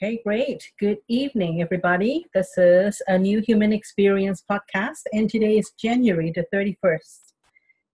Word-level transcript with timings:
Okay, 0.00 0.20
great. 0.24 0.62
Good 0.78 0.98
evening, 1.08 1.60
everybody. 1.60 2.24
This 2.32 2.56
is 2.56 3.02
a 3.08 3.18
new 3.18 3.40
human 3.40 3.72
experience 3.72 4.44
podcast, 4.48 5.00
and 5.12 5.28
today 5.28 5.58
is 5.58 5.72
January 5.72 6.30
the 6.32 6.44
31st, 6.54 7.32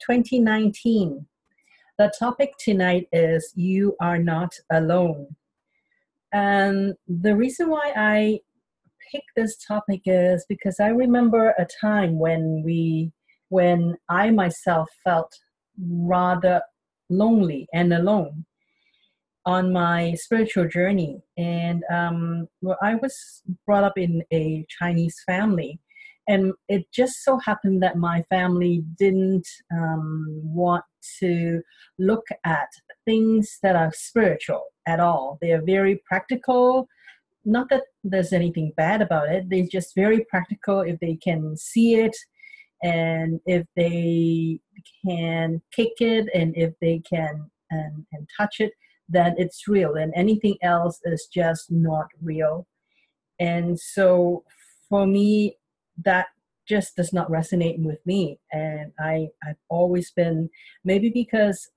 2019. 0.06 1.26
The 1.96 2.12
topic 2.18 2.52
tonight 2.58 3.08
is 3.10 3.54
You 3.54 3.96
Are 4.02 4.18
Not 4.18 4.52
Alone. 4.70 5.34
And 6.30 6.92
the 7.08 7.34
reason 7.34 7.70
why 7.70 7.94
I 7.96 8.40
picked 9.10 9.30
this 9.34 9.56
topic 9.56 10.02
is 10.04 10.44
because 10.46 10.80
I 10.80 10.88
remember 10.88 11.54
a 11.58 11.66
time 11.80 12.18
when 12.18 12.62
we, 12.62 13.12
when 13.48 13.96
I 14.10 14.28
myself 14.30 14.90
felt 15.02 15.34
rather 15.80 16.60
lonely 17.08 17.66
and 17.72 17.94
alone 17.94 18.44
on 19.46 19.72
my 19.72 20.14
spiritual 20.14 20.68
journey. 20.68 21.22
And 21.36 21.82
um, 21.92 22.48
well, 22.62 22.78
I 22.82 22.94
was 22.96 23.42
brought 23.66 23.84
up 23.84 23.98
in 23.98 24.22
a 24.32 24.64
Chinese 24.68 25.22
family, 25.26 25.80
and 26.26 26.54
it 26.68 26.86
just 26.92 27.22
so 27.22 27.38
happened 27.38 27.82
that 27.82 27.98
my 27.98 28.22
family 28.30 28.82
didn't 28.98 29.46
um, 29.72 30.40
want 30.42 30.84
to 31.20 31.60
look 31.98 32.26
at 32.44 32.68
things 33.04 33.58
that 33.62 33.76
are 33.76 33.92
spiritual 33.92 34.64
at 34.86 35.00
all. 35.00 35.38
They 35.40 35.52
are 35.52 35.62
very 35.62 36.00
practical. 36.06 36.88
Not 37.44 37.68
that 37.68 37.82
there's 38.02 38.32
anything 38.32 38.72
bad 38.76 39.02
about 39.02 39.28
it. 39.28 39.50
They're 39.50 39.66
just 39.70 39.94
very 39.94 40.24
practical 40.30 40.80
if 40.80 40.98
they 41.00 41.16
can 41.16 41.58
see 41.58 41.96
it 41.96 42.16
and 42.82 43.40
if 43.44 43.66
they 43.76 44.60
can 45.06 45.60
kick 45.72 45.92
it 46.00 46.28
and 46.34 46.56
if 46.56 46.72
they 46.80 47.00
can 47.00 47.50
and, 47.70 48.06
and 48.12 48.28
touch 48.38 48.60
it 48.60 48.72
that 49.08 49.34
it's 49.36 49.68
real 49.68 49.94
and 49.94 50.12
anything 50.16 50.56
else 50.62 51.00
is 51.04 51.28
just 51.32 51.70
not 51.70 52.06
real. 52.22 52.66
And 53.38 53.78
so 53.78 54.44
for 54.88 55.06
me 55.06 55.56
that 56.04 56.26
just 56.68 56.96
does 56.96 57.12
not 57.12 57.30
resonate 57.30 57.78
with 57.78 57.98
me 58.06 58.38
and 58.52 58.92
i 58.98 59.28
i've 59.46 59.62
always 59.68 60.10
been 60.12 60.48
maybe 60.84 61.10
because 61.10 61.70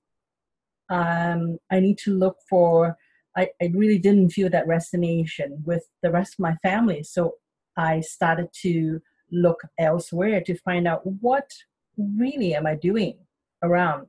um 0.90 1.58
i 1.70 1.78
need 1.78 1.98
to 1.98 2.12
look 2.12 2.36
for 2.48 2.96
i 3.36 3.48
i 3.62 3.70
really 3.74 3.98
didn't 3.98 4.30
feel 4.30 4.48
that 4.48 4.66
resonation 4.66 5.62
with 5.64 5.84
the 6.02 6.10
rest 6.10 6.34
of 6.34 6.40
my 6.40 6.54
family 6.62 7.02
so 7.02 7.34
i 7.76 8.00
started 8.00 8.48
to 8.52 9.00
look 9.30 9.60
elsewhere 9.78 10.40
to 10.40 10.56
find 10.58 10.88
out 10.88 11.02
what 11.20 11.50
really 11.96 12.54
am 12.54 12.66
i 12.66 12.74
doing 12.74 13.18
around 13.62 14.06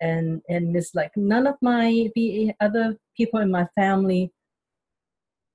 and 0.00 0.42
and 0.48 0.76
it's 0.76 0.94
like 0.94 1.12
none 1.16 1.46
of 1.46 1.56
my 1.60 2.08
the 2.14 2.52
other 2.60 2.96
people 3.16 3.40
in 3.40 3.50
my 3.50 3.66
family 3.74 4.32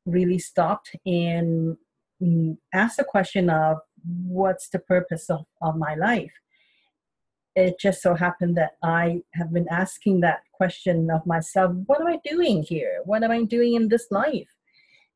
really 0.05 0.39
stopped 0.39 0.95
and 1.05 1.77
mm, 2.21 2.57
asked 2.73 2.97
the 2.97 3.03
question 3.03 3.49
of 3.49 3.77
what's 4.27 4.69
the 4.69 4.79
purpose 4.79 5.29
of, 5.29 5.45
of 5.61 5.75
my 5.77 5.95
life. 5.95 6.31
It 7.55 7.79
just 7.79 8.01
so 8.01 8.13
happened 8.13 8.55
that 8.57 8.73
i 8.83 9.21
have 9.33 9.51
been 9.53 9.67
asking 9.71 10.21
that 10.21 10.41
question 10.53 11.09
of 11.09 11.25
myself 11.25 11.71
what 11.85 12.01
am 12.01 12.07
i 12.07 12.19
doing 12.23 12.63
here? 12.63 13.01
What 13.05 13.23
am 13.23 13.31
i 13.31 13.43
doing 13.43 13.73
in 13.73 13.87
this 13.89 14.07
life? 14.11 14.51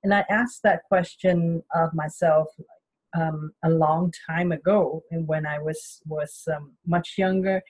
And 0.03 0.13
i 0.13 0.25
asked 0.29 0.61
that 0.63 0.83
question 0.83 1.61
of 1.75 1.93
myself 1.93 2.47
um, 3.19 3.51
a 3.63 3.69
long 3.69 4.13
time 4.29 4.51
ago 4.51 5.01
and 5.11 5.27
when 5.27 5.45
i 5.45 5.57
was 5.57 5.99
was 6.05 6.47
um, 6.55 6.73
much 6.85 7.15
younger 7.17 7.61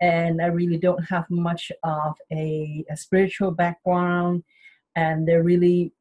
and 0.00 0.40
I 0.40 0.46
really 0.46 0.78
don't 0.78 1.04
have 1.04 1.26
much 1.30 1.72
of 1.82 2.14
a, 2.32 2.84
a 2.90 2.96
spiritual 2.96 3.50
background, 3.50 4.44
and 4.96 5.26
there 5.26 5.42
really 5.42 5.92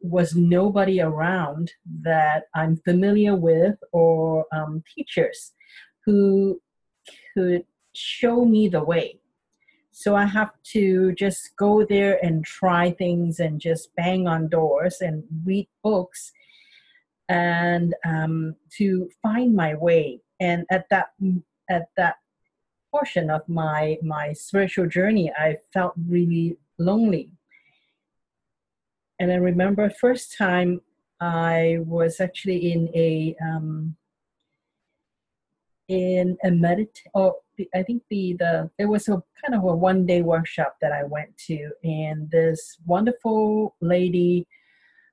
was 0.00 0.34
nobody 0.34 1.00
around 1.00 1.72
that 2.02 2.44
I'm 2.54 2.76
familiar 2.76 3.36
with 3.36 3.76
or 3.92 4.46
um, 4.52 4.82
teachers 4.94 5.52
who 6.06 6.60
could 7.34 7.64
show 7.92 8.44
me 8.44 8.68
the 8.68 8.82
way. 8.82 9.20
So 9.92 10.16
I 10.16 10.24
have 10.24 10.52
to 10.72 11.12
just 11.12 11.54
go 11.58 11.84
there 11.84 12.24
and 12.24 12.44
try 12.44 12.92
things 12.92 13.40
and 13.40 13.60
just 13.60 13.94
bang 13.96 14.26
on 14.26 14.48
doors 14.48 15.02
and 15.02 15.24
read 15.44 15.68
books 15.82 16.32
and 17.28 17.94
um, 18.06 18.56
to 18.78 19.10
find 19.22 19.54
my 19.54 19.74
way. 19.74 20.22
And 20.40 20.64
at 20.70 20.86
that 20.90 21.08
at 21.68 21.88
that 21.96 22.16
portion 22.90 23.30
of 23.30 23.48
my 23.48 23.96
my 24.02 24.32
spiritual 24.32 24.86
journey 24.86 25.32
i 25.38 25.56
felt 25.72 25.94
really 26.08 26.56
lonely. 26.78 27.30
And 29.18 29.30
i 29.32 29.36
remember 29.36 29.90
first 29.90 30.36
time 30.36 30.80
i 31.20 31.78
was 31.80 32.20
actually 32.20 32.72
in 32.72 32.88
a 32.94 33.36
um, 33.42 33.96
in 35.88 36.36
a 36.44 36.48
medit 36.48 36.96
or 37.14 37.36
I 37.74 37.82
think 37.82 38.02
the 38.10 38.36
the 38.38 38.70
it 38.78 38.86
was 38.86 39.08
a 39.08 39.22
kind 39.42 39.54
of 39.54 39.64
a 39.64 39.74
one 39.74 40.06
day 40.06 40.22
workshop 40.22 40.76
that 40.80 40.92
I 40.92 41.04
went 41.04 41.36
to, 41.48 41.70
and 41.84 42.30
this 42.30 42.78
wonderful 42.86 43.76
lady, 43.80 44.46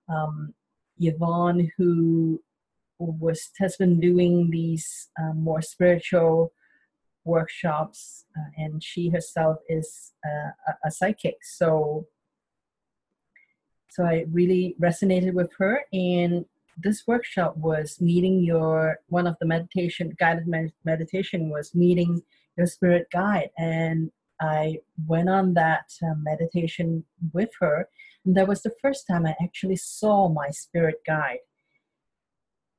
um, 0.09 0.53
Yvonne, 0.99 1.71
who 1.77 2.41
was 2.99 3.49
has 3.59 3.75
been 3.77 3.99
doing 3.99 4.49
these 4.49 5.09
um, 5.19 5.43
more 5.43 5.61
spiritual 5.61 6.53
workshops, 7.27 8.25
uh, 8.37 8.49
and 8.57 8.83
she 8.83 9.09
herself 9.09 9.57
is 9.69 10.13
uh, 10.25 10.51
a, 10.67 10.87
a, 10.87 10.91
psychic. 10.91 11.37
So, 11.43 12.07
so 13.89 14.05
I 14.05 14.25
really 14.31 14.75
resonated 14.81 15.33
with 15.33 15.51
her, 15.59 15.81
and 15.93 16.45
this 16.77 17.03
workshop 17.05 17.57
was 17.57 17.99
meeting 17.99 18.43
your 18.43 18.99
one 19.07 19.27
of 19.27 19.35
the 19.39 19.45
meditation 19.45 20.15
guided 20.19 20.47
med- 20.47 20.73
meditation 20.85 21.49
was 21.49 21.75
meeting 21.75 22.21
your 22.57 22.67
spirit 22.67 23.07
guide, 23.11 23.49
and 23.57 24.11
I 24.39 24.79
went 25.05 25.29
on 25.29 25.53
that 25.55 25.93
uh, 26.01 26.15
meditation 26.21 27.03
with 27.33 27.49
her, 27.59 27.89
and 28.25 28.35
that 28.35 28.47
was 28.47 28.61
the 28.61 28.75
first 28.81 29.05
time 29.07 29.25
I 29.25 29.35
actually 29.41 29.77
saw 29.77 30.29
my 30.29 30.49
spirit 30.49 31.01
guide 31.05 31.39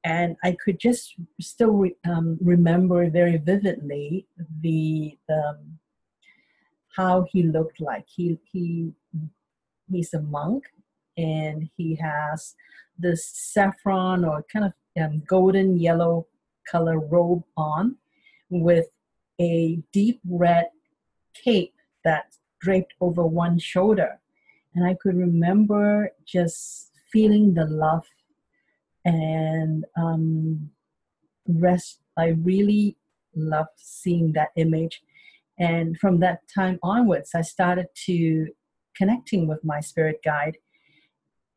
and 0.05 0.37
I 0.45 0.57
could 0.65 0.79
just 0.79 1.15
still 1.41 1.73
re, 1.73 1.97
um, 2.09 2.39
remember 2.41 3.11
very 3.11 3.37
vividly 3.37 4.27
the, 4.61 5.19
the 5.29 5.59
how 6.97 7.27
he 7.31 7.43
looked 7.45 7.81
like. 7.81 8.07
He 8.09 8.39
he 8.51 8.93
he's 9.91 10.15
a 10.15 10.21
monk, 10.21 10.65
and 11.17 11.69
he 11.77 11.97
has 11.97 12.55
this 12.99 13.27
saffron 13.27 14.25
or 14.25 14.45
kind 14.53 14.65
of 14.65 14.73
um, 15.01 15.23
golden 15.27 15.79
yellow 15.79 16.27
color 16.71 16.99
robe 16.99 17.45
on, 17.57 17.97
with 18.51 18.87
a 19.41 19.79
deep 19.93 20.21
red 20.29 20.67
cape 21.35 21.75
that 22.05 22.37
draped 22.61 22.95
over 23.01 23.25
one 23.27 23.59
shoulder, 23.59 24.21
and 24.75 24.85
I 24.87 24.95
could 24.95 25.17
remember 25.17 26.11
just 26.25 26.93
feeling 27.13 27.55
the 27.55 27.65
love 27.65 28.05
and 29.09 29.85
um, 29.97 30.71
rest. 31.47 32.01
I 32.17 32.29
really 32.29 32.97
loved 33.35 33.79
seeing 33.79 34.33
that 34.33 34.51
image, 34.57 35.03
and 35.59 35.99
from 35.99 36.21
that 36.21 36.41
time 36.55 36.79
onwards, 36.83 37.31
I 37.35 37.43
started 37.43 37.87
to 38.07 38.49
connecting 38.97 39.47
with 39.47 39.65
my 39.65 39.81
spirit 39.81 40.21
guide, 40.25 40.59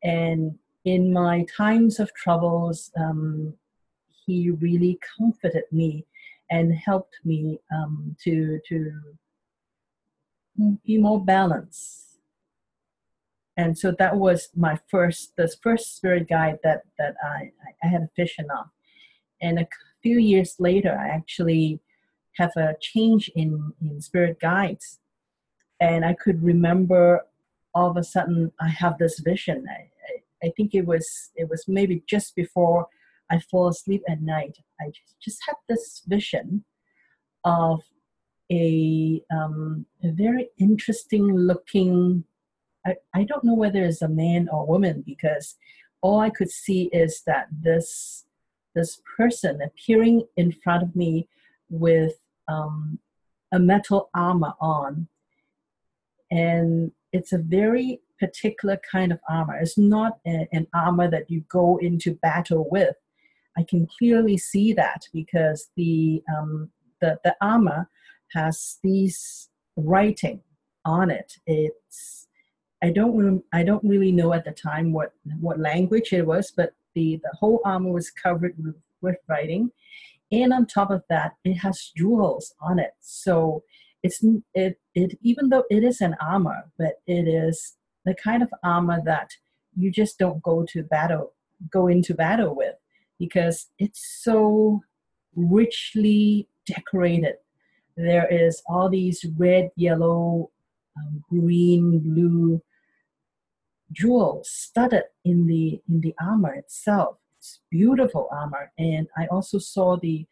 and 0.02 0.58
in 0.84 1.12
my 1.12 1.44
times 1.56 2.00
of 2.00 2.12
troubles, 2.14 2.90
um, 2.96 3.54
he 4.24 4.50
really 4.50 4.98
comforted 5.18 5.64
me 5.70 6.06
and 6.50 6.74
helped 6.74 7.16
me 7.24 7.58
um, 7.74 8.16
to 8.24 8.60
to 8.68 8.92
be 10.84 10.98
more 10.98 11.24
balanced 11.24 12.11
and 13.56 13.78
so 13.78 13.92
that 13.98 14.16
was 14.16 14.48
my 14.56 14.78
first 14.88 15.36
the 15.36 15.52
first 15.62 15.96
spirit 15.96 16.28
guide 16.28 16.58
that 16.62 16.82
that 16.98 17.14
I, 17.22 17.52
I 17.82 17.86
had 17.86 18.02
a 18.02 18.10
vision 18.16 18.46
of. 18.50 18.66
And 19.40 19.58
a 19.58 19.68
few 20.02 20.18
years 20.18 20.56
later 20.58 20.96
I 20.98 21.08
actually 21.08 21.80
have 22.36 22.52
a 22.56 22.76
change 22.80 23.30
in 23.34 23.72
in 23.80 24.00
spirit 24.00 24.40
guides. 24.40 25.00
And 25.80 26.04
I 26.04 26.14
could 26.14 26.42
remember 26.42 27.26
all 27.74 27.90
of 27.90 27.96
a 27.96 28.04
sudden 28.04 28.52
I 28.60 28.68
have 28.68 28.98
this 28.98 29.18
vision. 29.18 29.66
I, 29.68 29.90
I, 30.08 30.48
I 30.48 30.52
think 30.56 30.74
it 30.74 30.86
was 30.86 31.30
it 31.36 31.48
was 31.48 31.64
maybe 31.68 32.02
just 32.06 32.34
before 32.34 32.88
I 33.30 33.38
fall 33.38 33.68
asleep 33.68 34.02
at 34.08 34.20
night. 34.22 34.58
I 34.80 34.86
just, 34.86 35.20
just 35.20 35.38
had 35.46 35.56
this 35.68 36.02
vision 36.06 36.64
of 37.44 37.82
a, 38.50 39.22
um, 39.34 39.86
a 40.04 40.10
very 40.12 40.50
interesting 40.58 41.34
looking 41.36 42.24
I, 42.86 42.96
I 43.14 43.24
don't 43.24 43.44
know 43.44 43.54
whether 43.54 43.82
it's 43.82 44.02
a 44.02 44.08
man 44.08 44.48
or 44.50 44.66
woman 44.66 45.02
because 45.06 45.56
all 46.00 46.20
I 46.20 46.30
could 46.30 46.50
see 46.50 46.84
is 46.92 47.22
that 47.26 47.46
this 47.50 48.24
this 48.74 49.00
person 49.16 49.60
appearing 49.62 50.26
in 50.36 50.50
front 50.50 50.82
of 50.82 50.96
me 50.96 51.28
with 51.68 52.14
um, 52.48 52.98
a 53.52 53.58
metal 53.58 54.08
armor 54.14 54.54
on, 54.60 55.08
and 56.30 56.90
it's 57.12 57.32
a 57.32 57.38
very 57.38 58.00
particular 58.18 58.80
kind 58.90 59.12
of 59.12 59.20
armor. 59.28 59.58
It's 59.58 59.76
not 59.76 60.18
a, 60.26 60.48
an 60.52 60.66
armor 60.74 61.10
that 61.10 61.30
you 61.30 61.44
go 61.48 61.76
into 61.78 62.14
battle 62.14 62.66
with. 62.70 62.96
I 63.58 63.64
can 63.64 63.86
clearly 63.98 64.38
see 64.38 64.72
that 64.72 65.06
because 65.12 65.68
the 65.76 66.22
um, 66.34 66.70
the, 67.00 67.18
the 67.24 67.36
armor 67.42 67.90
has 68.32 68.78
these 68.82 69.50
writing 69.76 70.40
on 70.84 71.10
it. 71.10 71.34
It's 71.46 72.26
I 72.82 72.90
don't 72.90 73.44
I 73.52 73.62
don't 73.62 73.84
really 73.84 74.12
know 74.12 74.32
at 74.32 74.44
the 74.44 74.52
time 74.52 74.92
what 74.92 75.12
what 75.40 75.60
language 75.60 76.12
it 76.12 76.26
was, 76.26 76.50
but 76.50 76.74
the 76.94 77.20
the 77.22 77.36
whole 77.38 77.60
armor 77.64 77.92
was 77.92 78.10
covered 78.10 78.54
with, 78.58 78.74
with 79.00 79.16
writing, 79.28 79.70
and 80.32 80.52
on 80.52 80.66
top 80.66 80.90
of 80.90 81.02
that, 81.08 81.32
it 81.44 81.54
has 81.54 81.92
jewels 81.96 82.54
on 82.60 82.78
it. 82.78 82.92
So 83.00 83.62
it's 84.02 84.24
it 84.54 84.80
it 84.94 85.16
even 85.22 85.48
though 85.48 85.64
it 85.70 85.84
is 85.84 86.00
an 86.00 86.16
armor, 86.20 86.64
but 86.76 87.00
it 87.06 87.28
is 87.28 87.76
the 88.04 88.14
kind 88.14 88.42
of 88.42 88.52
armor 88.64 89.00
that 89.04 89.30
you 89.76 89.90
just 89.90 90.18
don't 90.18 90.42
go 90.42 90.64
to 90.70 90.82
battle 90.82 91.32
go 91.70 91.86
into 91.86 92.14
battle 92.14 92.56
with 92.56 92.74
because 93.18 93.68
it's 93.78 94.20
so 94.24 94.80
richly 95.36 96.48
decorated. 96.66 97.36
There 97.96 98.26
is 98.28 98.62
all 98.66 98.88
these 98.88 99.24
red, 99.36 99.70
yellow, 99.76 100.50
um, 100.96 101.22
green, 101.30 102.00
blue 102.00 102.60
jewels 103.92 104.48
studded 104.50 105.04
in 105.24 105.46
the 105.46 105.80
in 105.88 106.00
the 106.00 106.14
armor 106.20 106.54
itself. 106.54 107.18
It's 107.38 107.60
beautiful 107.70 108.28
armor, 108.32 108.72
and 108.78 109.08
I 109.16 109.26
also 109.26 109.58
saw 109.58 109.96
the 109.96 110.26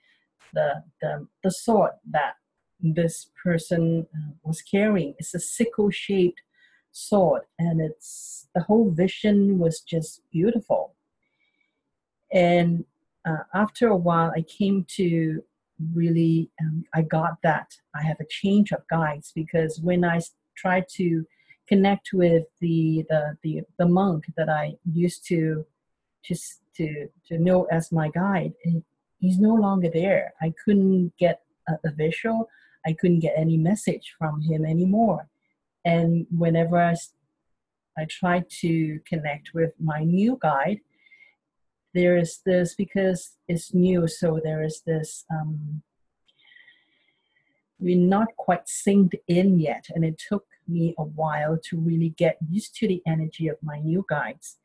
the 0.55 0.83
the, 1.01 1.27
the 1.45 1.51
sword 1.51 1.93
that 2.11 2.35
this 2.81 3.31
person 3.43 4.07
uh, 4.15 4.33
was 4.43 4.63
carrying. 4.63 5.15
It's 5.19 5.35
a 5.35 5.41
sickle 5.41 5.91
shaped 5.91 6.41
sword, 6.93 7.43
and 7.59 7.81
it's 7.81 8.49
the 8.55 8.63
whole 8.63 8.91
vision 8.91 9.59
was 9.59 9.81
just 9.81 10.23
beautiful. 10.33 10.95
And 12.33 12.85
uh, 13.29 13.45
after 13.55 13.89
a 13.89 13.97
while, 13.97 14.33
I 14.35 14.43
came 14.43 14.85
to 14.97 15.43
really, 15.95 16.51
um, 16.61 16.85
I 16.95 17.03
got 17.03 17.43
that 17.43 17.75
I 17.95 18.03
have 18.03 18.21
a 18.21 18.27
change 18.29 18.73
of 18.73 18.87
guides 18.89 19.33
because 19.35 19.81
when 19.81 20.05
I 20.05 20.21
tried 20.57 20.87
to 20.97 21.25
connect 21.71 22.11
with 22.13 22.45
the 22.61 23.05
the 23.09 23.37
the, 23.43 23.63
the 23.79 23.87
monk 23.87 24.25
that 24.37 24.49
I 24.49 24.75
used 24.93 25.27
to 25.29 25.65
just 26.29 26.61
to 26.77 27.09
to 27.29 27.39
know 27.39 27.65
as 27.65 27.93
my 27.93 28.09
guide, 28.11 28.55
he's 29.19 29.39
no 29.39 29.55
longer 29.55 29.91
there. 29.93 30.35
I 30.41 30.53
couldn't 30.65 31.13
get 31.19 31.43
a, 31.69 31.75
a 31.85 31.93
visual. 31.93 32.49
I 32.87 32.93
couldn't 32.99 33.21
get 33.21 33.35
any 33.37 33.57
message 33.57 34.15
from 34.19 34.41
him 34.41 34.65
anymore. 34.65 35.29
And 35.85 36.27
whenever 36.37 36.79
I, 36.79 36.95
I 37.97 38.07
tried 38.07 38.49
to 38.61 39.01
connect 39.07 39.51
with 39.55 39.73
my 39.79 40.01
new 40.05 40.39
guide, 40.41 40.81
there 41.95 42.17
is 42.17 42.41
this 42.47 42.75
because 42.75 43.37
it's 43.49 43.75
new, 43.75 44.09
so 44.09 44.41
there 44.43 44.63
is 44.63 44.83
this. 44.87 45.25
Um, 45.31 45.83
we're 47.79 47.97
not 47.97 48.29
quite 48.37 48.67
synced 48.67 49.15
in 49.27 49.59
yet, 49.59 49.87
and 49.95 50.05
it 50.05 50.23
took 50.29 50.45
me 50.71 50.95
a 50.99 51.05
while 51.05 51.59
to 51.65 51.77
really 51.79 52.11
get 52.11 52.39
used 52.49 52.75
to 52.77 52.89
the 52.89 53.03
energy 53.07 53.49
of 53.49 53.57
my 53.63 53.79
new 53.81 54.05
guides. 54.09 54.59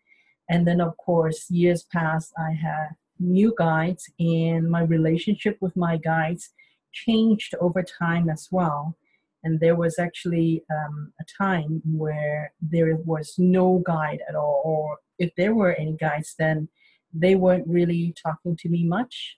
And 0.50 0.68
then, 0.68 0.80
of 0.80 0.96
course, 0.98 1.50
years 1.50 1.84
passed, 1.84 2.32
I 2.38 2.52
had 2.52 2.90
new 3.20 3.54
guides, 3.58 4.10
and 4.20 4.70
my 4.70 4.82
relationship 4.82 5.58
with 5.62 5.76
my 5.76 5.98
guides 5.98 6.50
changed 6.92 7.56
over 7.60 7.84
time 7.84 8.30
as 8.30 8.48
well. 8.52 8.98
And 9.44 9.60
there 9.60 9.76
was 9.76 10.00
actually 10.00 10.64
um, 10.72 11.14
a 11.20 11.26
time 11.44 11.82
where 11.86 12.54
there 12.62 12.96
was 12.98 13.36
no 13.38 13.82
guide 13.86 14.22
at 14.28 14.36
all, 14.36 14.62
or 14.66 14.98
if 15.20 15.32
there 15.36 15.54
were 15.54 15.74
any 15.74 15.94
guides, 15.94 16.36
then 16.38 16.68
they 17.14 17.36
weren't 17.36 17.68
really 17.68 18.14
talking 18.22 18.58
to 18.58 18.70
me 18.70 18.84
much. 18.84 19.38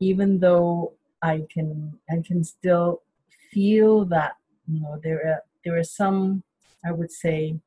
Even 0.00 0.40
though 0.40 0.94
I 1.22 1.44
can, 1.52 1.98
I 2.10 2.22
can 2.26 2.42
still 2.44 3.02
feel 3.52 4.04
that 4.06 4.32
you 4.68 4.80
know 4.80 4.98
there 5.02 5.26
are 5.26 5.42
there 5.64 5.78
is 5.78 5.92
some, 5.92 6.42
I 6.84 6.92
would 6.92 7.12
say, 7.12 7.60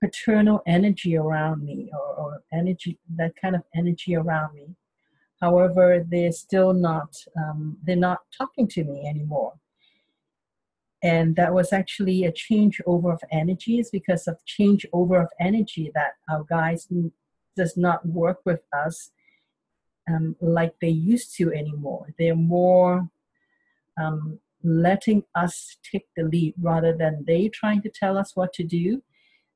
paternal 0.00 0.62
energy 0.66 1.16
around 1.16 1.62
me, 1.62 1.90
or, 1.92 2.14
or 2.14 2.42
energy 2.52 2.98
that 3.16 3.34
kind 3.36 3.54
of 3.54 3.62
energy 3.74 4.16
around 4.16 4.54
me 4.54 4.74
However, 5.44 6.04
they're 6.08 6.32
still 6.32 6.72
not, 6.72 7.14
um, 7.36 7.76
they're 7.82 7.96
not 7.96 8.20
talking 8.36 8.66
to 8.68 8.84
me 8.84 9.06
anymore. 9.06 9.52
And 11.02 11.36
that 11.36 11.52
was 11.52 11.70
actually 11.70 12.24
a 12.24 12.32
changeover 12.32 13.12
of 13.12 13.20
energies 13.30 13.90
because 13.90 14.26
of 14.26 14.38
changeover 14.46 15.22
of 15.22 15.28
energy 15.38 15.90
that 15.94 16.12
our 16.30 16.44
guys 16.44 16.88
does 17.56 17.76
not 17.76 18.06
work 18.06 18.40
with 18.46 18.62
us 18.72 19.10
um, 20.08 20.34
like 20.40 20.74
they 20.80 20.88
used 20.88 21.36
to 21.36 21.52
anymore. 21.52 22.06
They're 22.18 22.34
more 22.34 23.10
um, 24.00 24.38
letting 24.64 25.22
us 25.34 25.76
take 25.90 26.06
the 26.16 26.24
lead 26.24 26.54
rather 26.60 26.96
than 26.96 27.24
they 27.26 27.48
trying 27.48 27.82
to 27.82 27.90
tell 27.90 28.16
us 28.16 28.34
what 28.34 28.52
to 28.54 28.64
do. 28.64 29.02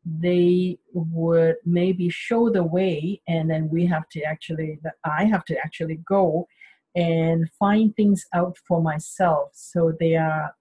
They 0.05 0.79
would 0.93 1.57
maybe 1.65 2.09
show 2.11 2.51
the 2.51 2.63
way 2.63 3.21
and 3.27 3.51
then 3.51 3.69
we 3.69 3.87
have 3.87 4.09
to 4.11 4.23
actually 4.23 4.79
i 5.05 5.25
have 5.25 5.45
to 5.47 5.59
actually 5.59 5.97
go 6.09 6.47
and 6.95 7.49
find 7.59 7.95
things 7.97 8.27
out 8.35 8.57
for 8.67 8.83
myself. 8.83 9.51
So 9.53 9.93
they 9.99 10.17
are 10.17 10.55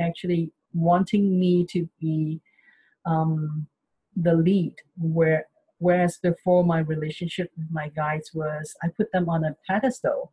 actually 0.00 0.52
wanting 0.72 1.38
me 1.38 1.64
to 1.66 1.88
be 2.00 2.40
um, 3.06 3.66
the 4.16 4.34
lead 4.34 4.74
where 4.98 5.46
whereas 5.78 6.18
before 6.18 6.64
my 6.64 6.80
relationship 6.80 7.50
with 7.56 7.68
my 7.70 7.88
guides 7.90 8.34
was 8.34 8.74
i 8.82 8.88
put 8.88 9.10
them 9.12 9.28
on 9.28 9.44
a 9.44 9.56
pedestal 9.66 10.32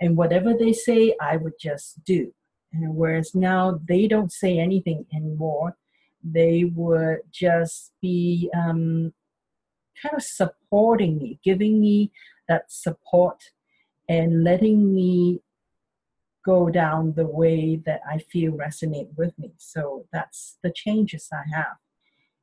and 0.00 0.16
whatever 0.16 0.52
they 0.52 0.72
say 0.72 1.14
i 1.20 1.36
would 1.36 1.52
just 1.60 2.02
do 2.04 2.32
whereas 2.72 3.34
now 3.34 3.80
they 3.88 4.06
don't 4.06 4.32
say 4.32 4.58
anything 4.58 5.06
anymore 5.14 5.76
they 6.22 6.64
would 6.74 7.20
just 7.32 7.92
be 8.00 8.50
um, 8.54 9.12
kind 10.00 10.14
of 10.14 10.22
supporting 10.22 11.18
me, 11.18 11.38
giving 11.42 11.80
me 11.80 12.12
that 12.48 12.70
support 12.70 13.42
and 14.08 14.44
letting 14.44 14.94
me 14.94 15.40
go 16.44 16.70
down 16.70 17.12
the 17.14 17.26
way 17.26 17.80
that 17.84 18.00
I 18.08 18.18
feel 18.18 18.52
resonate 18.52 19.08
with 19.16 19.38
me. 19.38 19.52
So 19.58 20.06
that's 20.12 20.58
the 20.62 20.72
changes 20.74 21.28
I 21.32 21.42
have. 21.54 21.76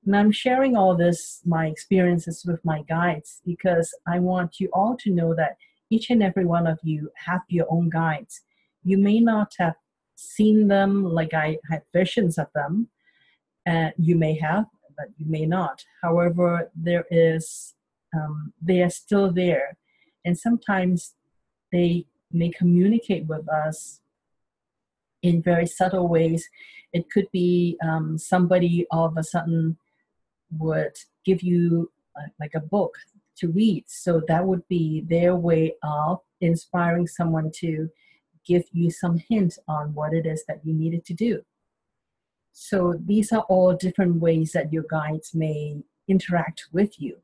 And 0.06 0.16
I'm 0.16 0.32
sharing 0.32 0.78
all 0.78 0.96
this, 0.96 1.42
my 1.46 1.68
experiences 1.68 2.46
with 2.48 2.64
my 2.64 2.84
guides, 2.84 3.42
because 3.46 3.94
I 4.08 4.20
want 4.20 4.60
you 4.60 4.70
all 4.72 4.96
to 4.98 5.12
know 5.12 5.34
that 5.36 5.58
each 5.90 6.10
and 6.10 6.24
every 6.24 6.46
one 6.46 6.68
of 6.68 6.80
you 6.84 7.12
have 7.26 7.42
your 7.50 7.66
own 7.70 7.90
guides. 7.90 8.42
You 8.84 8.98
may 8.98 9.20
not 9.20 9.52
have 9.58 9.76
seen 10.18 10.68
them 10.68 11.04
like 11.04 11.34
I 11.34 11.58
had 11.70 11.84
visions 11.94 12.38
of 12.38 12.48
them, 12.54 12.90
and 13.66 13.94
you 13.98 14.16
may 14.16 14.38
have, 14.40 14.66
but 14.98 15.08
you 15.18 15.26
may 15.28 15.46
not. 15.46 15.86
However, 16.02 16.72
there 16.76 17.06
is 17.12 17.76
um, 18.16 18.54
they 18.62 18.82
are 18.82 18.90
still 18.90 19.32
there, 19.32 19.78
and 20.26 20.38
sometimes 20.38 21.14
they 21.72 22.06
may 22.32 22.50
communicate 22.50 23.26
with 23.28 23.48
us 23.48 24.02
in 25.22 25.42
very 25.42 25.68
subtle 25.68 26.08
ways. 26.08 26.50
It 26.94 27.10
could 27.12 27.28
be 27.32 27.78
um, 27.84 28.18
somebody 28.18 28.86
all 28.92 29.06
of 29.06 29.18
a 29.18 29.24
sudden 29.24 29.78
would 30.58 30.96
give 31.26 31.42
you 31.42 31.92
uh, 32.18 32.28
like 32.40 32.52
a 32.56 32.60
book 32.60 32.96
to 33.38 33.50
read. 33.50 33.84
So 33.88 34.22
that 34.28 34.46
would 34.46 34.68
be 34.68 35.04
their 35.08 35.36
way 35.36 35.76
of 35.84 36.22
inspiring 36.42 37.08
someone 37.08 37.52
to 37.56 37.90
give 38.48 38.64
you 38.72 38.90
some 38.90 39.18
hint 39.18 39.58
on 39.68 39.94
what 39.94 40.14
it 40.14 40.26
is 40.26 40.44
that 40.48 40.62
you 40.64 40.74
needed 40.74 41.06
to 41.06 41.14
do. 41.14 41.44
So 42.54 42.96
these 43.06 43.32
are 43.32 43.46
all 43.50 43.74
different 43.76 44.16
ways 44.20 44.54
that 44.54 44.74
your 44.74 44.86
guides 44.90 45.36
may 45.36 45.84
interact 46.08 46.66
with 46.72 47.00
you. 47.00 47.18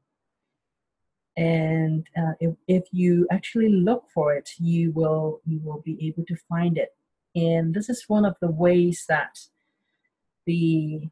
And 1.36 2.06
uh, 2.16 2.34
if, 2.40 2.56
if 2.68 2.84
you 2.92 3.28
actually 3.32 3.70
look 3.70 4.04
for 4.14 4.36
it, 4.36 4.52
you 4.60 4.92
will 4.92 5.42
you 5.46 5.60
will 5.64 5.82
be 5.82 5.98
able 6.08 6.26
to 6.26 6.36
find 6.48 6.78
it. 6.78 6.96
And 7.36 7.74
this 7.74 7.90
is 7.90 8.06
one 8.08 8.26
of 8.26 8.36
the 8.40 8.52
ways 8.52 9.06
that 9.10 9.40
the 10.46 11.10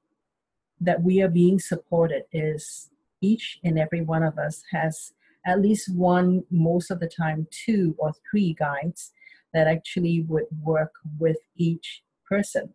that 0.80 1.01
we 1.01 1.22
are 1.22 1.30
being 1.30 1.60
supported 1.60 2.24
is 2.32 2.89
each 3.22 3.60
and 3.63 3.80
every 3.80 4.01
one 4.01 4.24
of 4.24 4.38
us 4.38 4.63
has 4.72 5.13
at 5.46 5.62
least 5.62 5.94
one, 5.96 6.44
most 6.51 6.91
of 6.91 7.00
the 7.00 7.08
time, 7.08 7.48
two 7.50 7.96
or 7.98 8.13
three 8.30 8.53
guides 8.53 9.12
that 9.53 9.67
actually 9.67 10.22
would 10.22 10.46
work 10.62 10.93
with 11.20 11.38
each 11.58 12.03
person. 12.27 12.74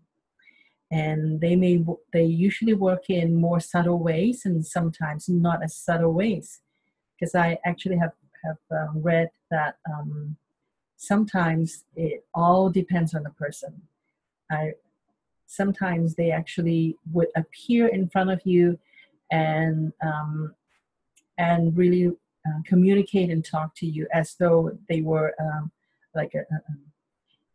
And 0.90 1.40
they 1.40 1.56
may 1.56 1.84
they 2.12 2.24
usually 2.24 2.74
work 2.74 3.10
in 3.10 3.34
more 3.34 3.58
subtle 3.60 3.98
ways 3.98 4.44
and 4.44 4.64
sometimes 4.64 5.28
not 5.28 5.62
as 5.62 5.74
subtle 5.74 6.12
ways. 6.12 6.60
Because 7.18 7.34
i 7.34 7.58
actually 7.64 7.96
have 7.96 8.12
have 8.44 8.58
um, 8.70 9.02
read 9.02 9.30
that 9.50 9.78
um, 9.92 10.36
sometimes 10.96 11.84
it 11.96 12.24
all 12.34 12.70
depends 12.70 13.14
on 13.14 13.22
the 13.22 13.30
person. 13.30 13.82
I 14.50 14.74
sometimes 15.46 16.14
they 16.14 16.30
actually 16.30 16.96
would 17.12 17.28
appear 17.36 17.86
in 17.88 18.08
front 18.08 18.30
of 18.30 18.40
you 18.44 18.78
and 19.30 19.92
um, 20.02 20.54
and 21.38 21.76
really 21.76 22.08
uh, 22.08 22.60
communicate 22.64 23.30
and 23.30 23.44
talk 23.44 23.74
to 23.76 23.86
you 23.86 24.06
as 24.12 24.34
though 24.38 24.76
they 24.88 25.00
were 25.00 25.34
um, 25.40 25.70
like 26.16 26.32
a, 26.34 26.40
a, 26.54 26.60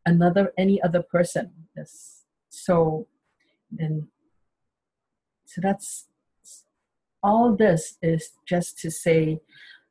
another 0.06 0.54
any 0.58 0.82
other 0.82 1.02
person. 1.02 1.52
Yes. 1.76 2.24
So 2.50 3.08
then 3.72 4.08
so 5.46 5.62
that's 5.62 6.08
all 7.24 7.56
this 7.56 7.98
is 8.02 8.32
just 8.48 8.78
to 8.80 8.90
say 8.90 9.40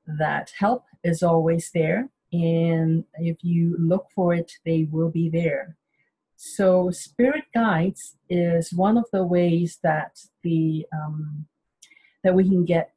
that 0.07 0.53
help 0.59 0.85
is 1.05 1.23
always 1.23 1.71
there 1.73 2.09
and 2.33 3.05
if 3.15 3.37
you 3.43 3.77
look 3.79 4.07
for 4.15 4.35
it 4.35 4.53
they 4.65 4.87
will 4.91 5.11
be 5.11 5.29
there 5.29 5.77
so 6.37 6.91
spirit 6.91 7.45
guides 7.55 8.17
is 8.29 8.73
one 8.73 8.97
of 8.97 9.05
the 9.12 9.25
ways 9.25 9.79
that 9.83 10.19
the 10.43 10.87
um, 10.93 11.47
that 12.25 12.35
we 12.35 12.45
can 12.45 12.65
get 12.65 12.93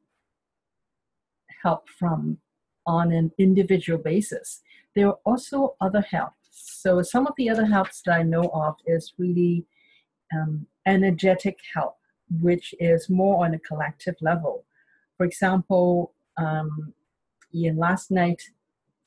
help 1.64 1.88
from 1.90 2.38
on 2.86 3.12
an 3.12 3.32
individual 3.38 4.00
basis 4.00 4.62
there 4.96 5.08
are 5.08 5.20
also 5.26 5.76
other 5.82 6.02
helps. 6.02 6.36
So 6.52 7.02
some 7.02 7.28
of 7.28 7.34
the 7.38 7.50
other 7.50 7.66
helps 7.66 8.02
that 8.04 8.14
i 8.14 8.24
know 8.24 8.50
of 8.54 8.76
is 8.86 9.14
really 9.18 9.66
um, 10.34 10.68
energetic 10.86 11.58
help 11.74 11.98
which 12.42 12.74
is 12.80 13.10
more 13.10 13.46
on 13.46 13.54
a 13.54 13.60
collective 13.60 14.16
level. 14.22 14.66
For 15.18 15.26
example 15.26 16.14
um, 16.38 16.94
in 17.54 17.78
last 17.78 18.12
night 18.12 18.42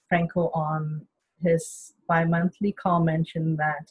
franco 0.09 0.51
on 0.55 1.07
his 1.43 1.95
bi-monthly 2.09 2.73
call 2.73 3.01
mentioned 3.01 3.59
that 3.59 3.91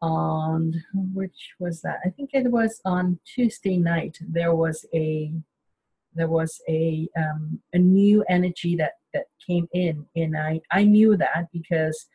on 0.00 0.72
which 1.12 1.54
was 1.58 1.80
that? 1.82 1.98
I 2.04 2.10
think 2.10 2.30
it 2.32 2.50
was 2.50 2.80
on 2.84 3.18
tuesday 3.24 3.76
night 3.76 4.18
there 4.20 4.54
was 4.54 4.86
a 4.94 5.32
there 6.14 6.28
was 6.28 6.60
a 6.68 7.08
um, 7.16 7.60
a 7.72 7.78
new 7.78 8.24
energy 8.28 8.76
that 8.76 8.97
that 9.12 9.24
came 9.46 9.68
in 9.72 10.06
and 10.16 10.36
i 10.36 10.60
i 10.72 10.84
knew 10.84 11.16
that 11.16 11.46
because 11.52 12.06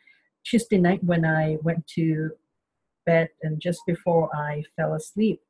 tuesday 0.43 0.77
night 0.77 1.03
when 1.03 1.25
i 1.25 1.57
went 1.61 1.85
to 1.87 2.31
bed 3.05 3.29
and 3.41 3.59
just 3.59 3.81
before 3.85 4.29
i 4.35 4.63
fell 4.75 4.93
asleep 4.93 5.41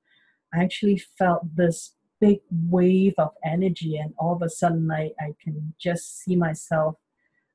i 0.53 0.63
actually 0.63 0.97
felt 1.17 1.41
this 1.55 1.95
big 2.19 2.39
wave 2.69 3.13
of 3.17 3.31
energy 3.43 3.97
and 3.97 4.13
all 4.17 4.35
of 4.35 4.41
a 4.41 4.49
sudden 4.49 4.89
i 4.91 5.11
i 5.19 5.33
can 5.43 5.73
just 5.79 6.19
see 6.19 6.35
myself 6.35 6.95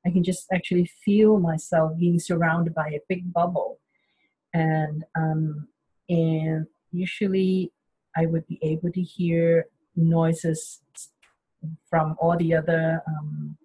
i 0.05 0.09
can 0.09 0.23
just 0.23 0.45
actually 0.53 0.89
feel 1.03 1.39
myself 1.39 1.97
being 1.97 2.19
surrounded 2.19 2.73
by 2.73 2.87
a 2.87 2.99
big 3.07 3.31
bubble. 3.33 3.79
And 4.53 5.03
um, 5.15 5.67
and 6.07 6.65
usually 6.91 7.71
I 8.17 8.25
would 8.25 8.47
be 8.47 8.59
able 8.61 8.91
to 8.91 9.01
hear 9.01 9.65
noises 9.95 10.81
from 11.89 12.15
all 12.19 12.37
the 12.37 12.55
other 12.55 13.03
um, 13.07 13.57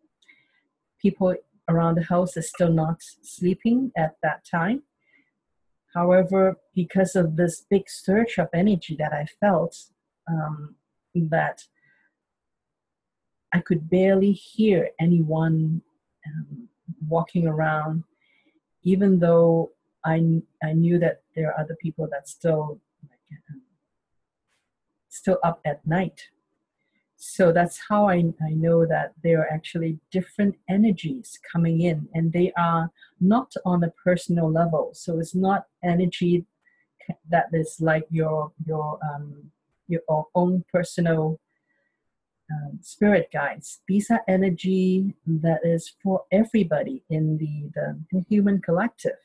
people 1.05 1.35
around 1.69 1.95
the 1.97 2.09
house 2.15 2.37
is 2.41 2.49
still 2.49 2.73
not 2.73 2.99
sleeping 3.23 3.93
at 4.05 4.13
that 4.23 4.41
time. 4.59 4.83
However, 5.95 6.57
because 6.75 7.15
of 7.15 7.37
this 7.37 7.67
big 7.71 7.85
surge 7.89 8.39
of 8.39 8.49
energy 8.55 8.97
that 8.99 9.13
I 9.13 9.27
felt, 9.41 9.77
um, 10.33 10.75
that 11.15 11.59
I 13.53 13.61
could 13.61 13.89
barely 13.89 14.33
hear 14.33 14.91
anyone 14.99 15.83
um, 16.27 16.69
walking 17.07 17.47
around, 17.47 18.03
even 18.83 19.21
though 19.21 19.71
I 20.05 20.17
I 20.69 20.73
knew 20.73 20.99
that 21.05 21.17
there 21.35 21.49
are 21.51 21.61
other 21.61 21.77
people 21.85 22.09
that 22.11 22.29
still 22.29 22.81
like, 23.09 23.41
um, 23.51 23.63
still 25.09 25.39
up 25.49 25.61
at 25.65 25.87
night. 25.87 26.19
So 27.27 27.53
that's 27.53 27.81
how 27.89 28.07
I, 28.09 28.23
I 28.43 28.51
know 28.51 28.85
that 28.87 29.15
there 29.23 29.41
are 29.41 29.51
actually 29.51 29.99
different 30.11 30.57
energies 30.69 31.39
coming 31.51 31.81
in, 31.81 32.07
and 32.13 32.31
they 32.33 32.53
are 32.53 32.91
not 33.19 33.53
on 33.65 33.83
a 33.83 33.91
personal 33.91 34.53
level. 34.53 34.91
So 34.93 35.19
it's 35.19 35.35
not 35.35 35.67
energy 35.83 36.45
that 37.31 37.47
is 37.53 37.77
like 37.81 38.07
your 38.11 38.53
your 38.67 38.99
um, 39.03 39.51
your 39.89 40.27
own 40.35 40.65
personal 40.71 41.41
um, 42.53 42.79
spirit 42.83 43.31
guides. 43.33 43.81
These 43.89 44.11
are 44.11 44.23
energy 44.29 45.15
that 45.27 45.61
is 45.65 45.93
for 46.03 46.25
everybody 46.31 47.05
in 47.09 47.39
the, 47.39 47.71
the, 47.75 47.99
the 48.13 48.21
human 48.29 48.61
collective. 48.61 49.21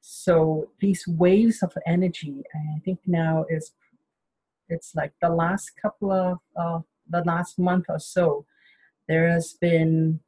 So 0.00 0.68
these 0.80 1.04
waves 1.08 1.62
of 1.62 1.72
energy, 1.86 2.44
I 2.54 2.80
think 2.84 3.00
now 3.06 3.46
is 3.48 3.72
it's 4.72 4.94
like 4.94 5.12
the 5.20 5.28
last 5.28 5.72
couple 5.80 6.10
of 6.12 6.38
uh, 6.56 6.80
the 7.08 7.22
last 7.24 7.58
month 7.58 7.86
or 7.88 7.98
so, 7.98 8.46
there 9.08 9.28
has 9.28 9.54
been 9.60 10.20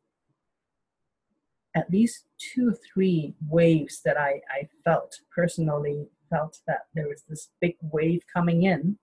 at 1.76 1.90
least 1.90 2.26
two 2.38 2.68
or 2.68 2.78
three 2.92 3.34
waves 3.48 4.00
that 4.04 4.16
I, 4.16 4.40
I 4.50 4.68
felt 4.84 5.18
personally 5.34 6.08
felt 6.30 6.58
that 6.66 6.86
there 6.94 7.08
was 7.08 7.22
this 7.28 7.50
big 7.60 7.76
wave 7.80 8.22
coming 8.32 8.62
in 8.62 8.98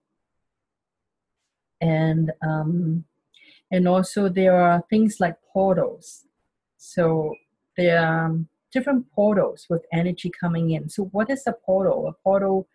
and 1.82 2.32
um, 2.42 3.04
and 3.72 3.88
also 3.88 4.30
there 4.30 4.56
are 4.56 4.84
things 4.90 5.18
like 5.20 5.36
portals 5.54 6.26
so 6.78 7.36
there 7.78 8.06
are 8.06 8.36
different 8.72 9.12
portals 9.12 9.68
with 9.70 9.86
energy 9.94 10.32
coming 10.40 10.72
in. 10.72 10.90
So, 10.90 11.04
what 11.06 11.30
is 11.30 11.44
a 11.46 11.54
portal? 11.54 12.08
A 12.08 12.14
portal, 12.24 12.68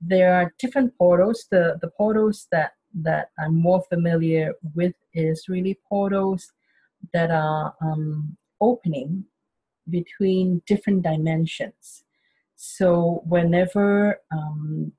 there 0.00 0.34
are 0.34 0.54
different 0.58 0.96
portals. 0.96 1.46
The, 1.50 1.78
the 1.80 1.90
portals 1.90 2.46
that, 2.52 2.72
that 3.02 3.30
I'm 3.38 3.54
more 3.54 3.82
familiar 3.88 4.54
with 4.74 4.94
is 5.14 5.48
really 5.48 5.78
portals 5.88 6.52
that 7.12 7.30
are 7.30 7.74
um, 7.80 8.36
opening 8.60 9.24
between 9.88 10.62
different 10.66 11.02
dimensions. 11.02 12.04
So, 12.56 13.22
whenever 13.26 14.20
um, 14.30 14.92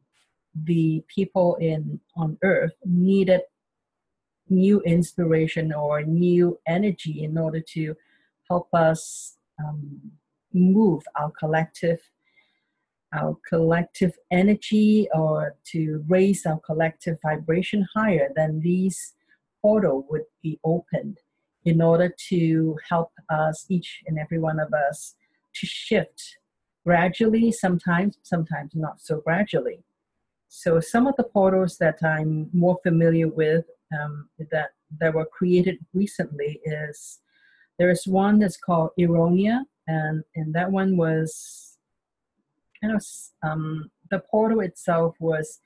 the 0.64 1.04
people 1.08 1.56
in 1.56 2.00
on 2.16 2.38
Earth 2.44 2.74
needed 2.84 3.42
new 4.50 4.82
inspiration 4.82 5.72
or 5.72 6.02
new 6.02 6.60
energy 6.68 7.24
in 7.24 7.38
order 7.38 7.62
to 7.62 7.96
help 8.50 8.68
us 8.74 9.38
um, 9.64 10.02
move 10.54 11.04
our 11.16 11.32
collective 11.32 12.00
our 13.14 13.38
collective 13.48 14.14
energy 14.32 15.08
or 15.14 15.56
to 15.72 16.04
raise 16.08 16.46
our 16.46 16.60
collective 16.60 17.18
vibration 17.22 17.86
higher, 17.94 18.30
then 18.36 18.60
these 18.62 19.14
portal 19.62 20.06
would 20.10 20.24
be 20.42 20.60
opened 20.64 21.18
in 21.66 21.82
order 21.82 22.14
to 22.30 22.76
help 22.90 23.12
us, 23.30 23.66
each 23.70 24.02
and 24.08 24.18
every 24.18 24.40
one 24.40 24.60
of 24.60 24.74
us, 24.74 25.16
to 25.54 25.66
shift 25.66 26.38
gradually, 26.86 27.52
sometimes, 27.52 28.18
sometimes 28.24 28.72
not 28.74 29.00
so 29.02 29.22
gradually. 29.22 29.84
So 30.48 30.80
some 30.80 31.08
of 31.08 31.16
the 31.18 31.24
portals 31.24 31.78
that 31.78 32.00
I'm 32.04 32.50
more 32.52 32.78
familiar 32.84 33.28
with 33.28 33.66
um, 33.98 34.30
that 34.52 34.72
that 35.00 35.14
were 35.14 35.26
created 35.26 35.78
recently 35.94 36.60
is 36.66 37.20
there 37.80 37.90
is 37.90 38.06
one 38.06 38.40
that's 38.40 38.58
called 38.58 38.92
Eronia, 39.00 39.62
and 39.88 40.24
and 40.36 40.54
that 40.54 40.72
one 40.72 40.98
was 40.98 41.71
kind 42.82 42.96
of 42.96 43.06
um, 43.44 43.92
the 44.10 44.20
portal 44.20 44.62
itself 44.62 45.16
was 45.20 45.60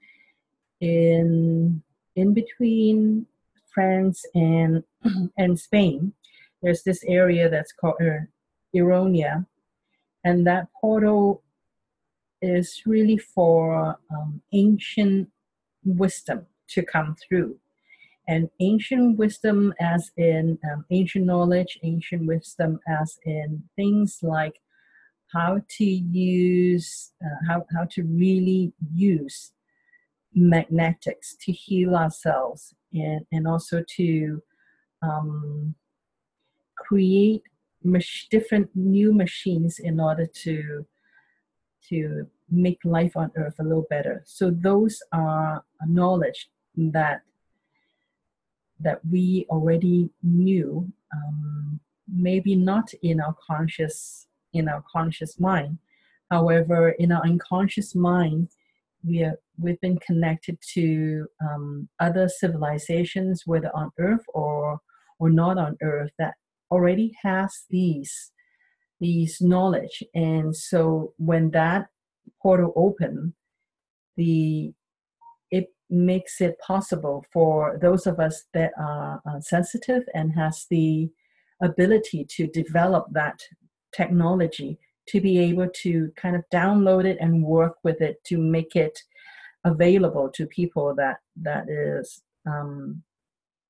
in 0.81 1.81
in 2.15 2.33
between 2.33 3.25
France 3.73 4.25
and 4.33 4.83
and 5.37 5.59
Spain. 5.59 6.13
There's 6.61 6.83
this 6.83 7.03
area 7.07 7.49
that's 7.49 7.73
called 7.73 7.95
uh, 8.01 8.25
Eronia, 8.75 9.45
and 10.23 10.45
that 10.47 10.67
portal 10.79 11.43
is 12.41 12.81
really 12.85 13.17
for 13.17 13.97
um, 14.11 14.41
ancient 14.53 15.29
wisdom 15.83 16.45
to 16.67 16.81
come 16.83 17.15
through 17.15 17.57
and 18.27 18.49
ancient 18.59 19.17
wisdom 19.17 19.73
as 19.79 20.11
in 20.17 20.57
um, 20.71 20.85
ancient 20.89 21.25
knowledge 21.25 21.79
ancient 21.83 22.25
wisdom 22.25 22.79
as 22.87 23.19
in 23.25 23.63
things 23.75 24.19
like 24.21 24.59
how 25.33 25.61
to 25.67 25.85
use 25.85 27.11
uh, 27.23 27.47
how, 27.47 27.65
how 27.75 27.85
to 27.91 28.03
really 28.03 28.73
use 28.93 29.51
magnetics 30.33 31.35
to 31.39 31.51
heal 31.51 31.95
ourselves 31.95 32.73
and, 32.93 33.25
and 33.31 33.47
also 33.47 33.83
to 33.87 34.41
um, 35.01 35.75
create 36.75 37.43
mach- 37.83 38.29
different 38.29 38.69
new 38.75 39.13
machines 39.13 39.79
in 39.79 39.99
order 39.99 40.25
to 40.25 40.85
to 41.89 42.27
make 42.49 42.79
life 42.83 43.15
on 43.15 43.31
earth 43.37 43.55
a 43.59 43.63
little 43.63 43.85
better. 43.89 44.23
So 44.25 44.51
those 44.51 45.01
are 45.11 45.63
knowledge 45.87 46.49
that 46.77 47.21
that 48.79 48.99
we 49.09 49.45
already 49.49 50.09
knew, 50.21 50.91
um, 51.13 51.79
maybe 52.13 52.55
not 52.55 52.91
in 53.01 53.21
our 53.21 53.35
conscious 53.47 54.27
in 54.55 54.67
our 54.67 54.83
conscious 54.91 55.39
mind, 55.39 55.77
However, 56.31 56.89
in 56.89 57.11
our 57.11 57.23
unconscious 57.23 57.93
mind, 57.95 58.49
we 59.03 59.23
are, 59.23 59.37
we've 59.59 59.79
been 59.81 59.99
connected 59.99 60.57
to 60.73 61.27
um, 61.41 61.87
other 61.99 62.27
civilizations, 62.27 63.43
whether 63.45 63.71
on 63.75 63.91
Earth 63.99 64.25
or 64.33 64.79
or 65.19 65.29
not 65.29 65.57
on 65.57 65.77
Earth, 65.81 66.11
that 66.19 66.33
already 66.71 67.15
has 67.21 67.65
these 67.69 68.31
these 68.99 69.39
knowledge. 69.39 70.03
And 70.15 70.55
so 70.55 71.13
when 71.17 71.51
that 71.51 71.87
portal 72.41 72.73
open, 72.75 73.35
the 74.17 74.73
it 75.51 75.67
makes 75.91 76.41
it 76.41 76.57
possible 76.65 77.23
for 77.31 77.77
those 77.79 78.07
of 78.07 78.19
us 78.19 78.45
that 78.55 78.71
are 78.79 79.21
uh, 79.29 79.39
sensitive 79.41 80.03
and 80.15 80.33
has 80.33 80.65
the 80.71 81.09
ability 81.61 82.25
to 82.31 82.47
develop 82.47 83.05
that 83.11 83.39
technology 83.95 84.77
to 85.07 85.21
be 85.21 85.37
able 85.37 85.67
to 85.83 86.11
kind 86.15 86.35
of 86.35 86.43
download 86.53 87.05
it 87.05 87.17
and 87.19 87.43
work 87.43 87.75
with 87.83 88.01
it 88.01 88.23
to 88.25 88.37
make 88.37 88.75
it 88.75 88.99
available 89.63 90.29
to 90.33 90.45
people 90.47 90.93
that 90.95 91.17
that 91.41 91.65
is 91.69 92.21
um, 92.47 93.01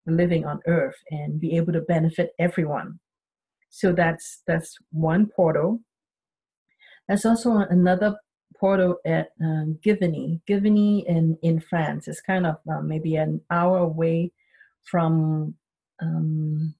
living 0.06 0.46
on 0.46 0.60
earth 0.68 0.96
and 1.10 1.40
be 1.40 1.56
able 1.56 1.74
to 1.74 1.82
benefit 1.82 2.32
everyone 2.40 3.00
so 3.70 3.92
that's 3.92 4.42
that's 4.48 4.78
one 4.92 5.28
portal 5.36 5.80
there's 7.08 7.26
also 7.26 7.58
another 7.70 8.16
portal 8.58 8.98
at 9.06 9.30
um, 9.42 9.78
Giverny. 9.86 10.42
Giverny 10.50 11.06
in, 11.06 11.38
in 11.44 11.60
France 11.60 12.08
is 12.08 12.22
kind 12.22 12.46
of 12.46 12.56
uh, 12.72 12.82
maybe 12.82 13.16
an 13.16 13.42
hour 13.52 13.78
away 13.78 14.32
from 14.84 15.56
um, 16.02 16.74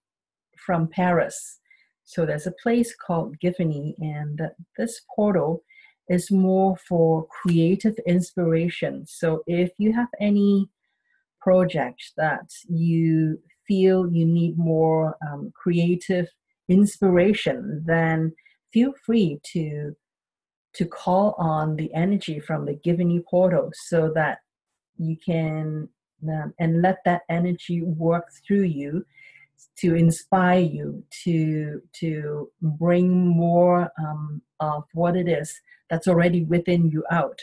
from 0.58 0.88
Paris. 0.88 1.60
So 2.06 2.26
there's 2.26 2.48
a 2.48 2.54
place 2.64 2.96
called 2.96 3.38
Giverny, 3.40 3.96
and 4.00 4.40
this 4.78 5.02
portal 5.16 5.64
is 6.08 6.32
more 6.32 6.78
for 6.88 7.26
creative 7.28 7.96
inspiration. 8.06 9.06
So 9.08 9.44
if 9.48 9.72
you 9.78 9.92
have 9.94 10.10
any 10.20 10.70
project 11.42 12.12
that 12.18 12.48
you 12.70 13.40
feel 13.68 14.12
you 14.12 14.26
need 14.26 14.58
more 14.58 15.18
um, 15.28 15.52
creative 15.56 16.28
inspiration, 16.70 17.84
then 17.86 18.34
feel 18.72 18.94
free 19.06 19.40
to 19.54 19.96
to 20.74 20.86
call 20.86 21.36
on 21.38 21.78
the 21.78 21.92
energy 21.94 22.38
from 22.38 22.66
the 22.66 22.74
Giverny 22.86 23.24
portal 23.26 23.72
so 23.74 24.12
that 24.14 24.40
you 24.98 25.16
can 25.26 25.88
um, 26.28 26.54
and 26.60 26.82
let 26.82 26.98
that 27.06 27.22
energy 27.30 27.82
work 27.82 28.28
through 28.46 28.64
you 28.64 29.06
to 29.78 29.96
inspire 29.96 30.60
you 30.60 31.04
to 31.24 31.82
to 31.94 32.50
bring 32.62 33.28
more 33.28 33.90
um, 34.00 34.42
of 34.60 34.84
what 34.94 35.16
it 35.16 35.28
is 35.28 35.60
that's 35.90 36.08
already 36.08 36.44
within 36.44 36.90
you 36.90 37.04
out 37.12 37.40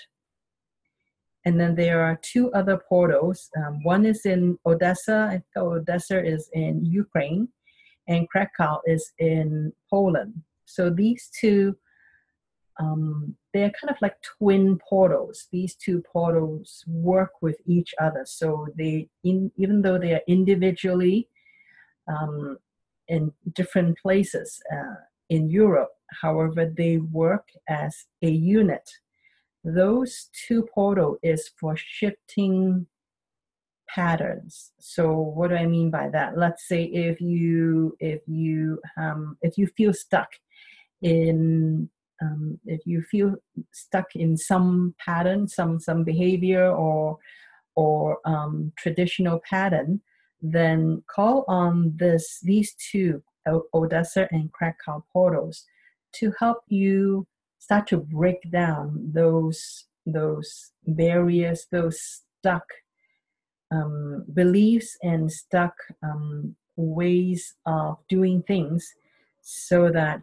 and 1.44 1.58
then 1.60 1.74
there 1.74 2.02
are 2.02 2.18
two 2.22 2.52
other 2.52 2.76
portals 2.88 3.50
um, 3.56 3.82
one 3.82 4.04
is 4.06 4.24
in 4.24 4.58
odessa 4.66 5.42
odessa 5.56 6.24
is 6.24 6.48
in 6.52 6.84
ukraine 6.84 7.48
and 8.08 8.28
krakow 8.28 8.80
is 8.86 9.12
in 9.18 9.72
poland 9.90 10.34
so 10.64 10.90
these 10.90 11.30
two 11.38 11.76
um, 12.80 13.36
they're 13.52 13.72
kind 13.80 13.90
of 13.90 13.96
like 14.00 14.16
twin 14.22 14.78
portals. 14.88 15.48
These 15.52 15.74
two 15.76 16.02
portals 16.10 16.84
work 16.86 17.30
with 17.40 17.56
each 17.66 17.94
other. 18.00 18.22
So 18.24 18.66
they, 18.76 19.08
in, 19.24 19.50
even 19.56 19.82
though 19.82 19.98
they 19.98 20.14
are 20.14 20.22
individually 20.26 21.28
um, 22.08 22.58
in 23.08 23.32
different 23.54 23.98
places 23.98 24.60
uh, 24.72 24.94
in 25.28 25.48
Europe, 25.48 25.90
however, 26.20 26.66
they 26.66 26.98
work 26.98 27.48
as 27.68 28.06
a 28.22 28.30
unit. 28.30 28.88
Those 29.64 30.28
two 30.46 30.66
portal 30.74 31.18
is 31.22 31.50
for 31.58 31.76
shifting 31.76 32.86
patterns. 33.88 34.72
So 34.80 35.12
what 35.12 35.50
do 35.50 35.56
I 35.56 35.66
mean 35.66 35.90
by 35.90 36.08
that? 36.10 36.36
Let's 36.36 36.66
say 36.66 36.84
if 36.84 37.20
you 37.20 37.96
if 38.00 38.20
you 38.26 38.80
um, 38.96 39.36
if 39.42 39.56
you 39.58 39.66
feel 39.66 39.92
stuck 39.92 40.28
in 41.02 41.88
um, 42.22 42.58
if 42.66 42.80
you 42.86 43.02
feel 43.02 43.34
stuck 43.72 44.14
in 44.14 44.36
some 44.36 44.94
pattern, 45.04 45.48
some 45.48 45.78
some 45.78 46.04
behavior 46.04 46.70
or 46.70 47.18
or 47.74 48.18
um, 48.24 48.72
traditional 48.76 49.40
pattern, 49.48 50.00
then 50.42 51.02
call 51.06 51.44
on 51.46 51.94
this 51.96 52.40
these 52.42 52.74
two 52.74 53.22
Odessa 53.72 54.28
and 54.30 54.52
Krakow 54.52 55.04
portals 55.12 55.64
to 56.12 56.32
help 56.38 56.62
you 56.68 57.26
start 57.58 57.86
to 57.88 57.96
break 57.96 58.50
down 58.50 59.10
those 59.12 59.86
those 60.04 60.72
barriers, 60.86 61.66
those 61.70 62.00
stuck 62.00 62.64
um, 63.70 64.24
beliefs 64.34 64.98
and 65.02 65.30
stuck 65.30 65.74
um, 66.02 66.56
ways 66.76 67.54
of 67.64 67.98
doing 68.08 68.42
things, 68.42 68.94
so 69.42 69.90
that 69.90 70.22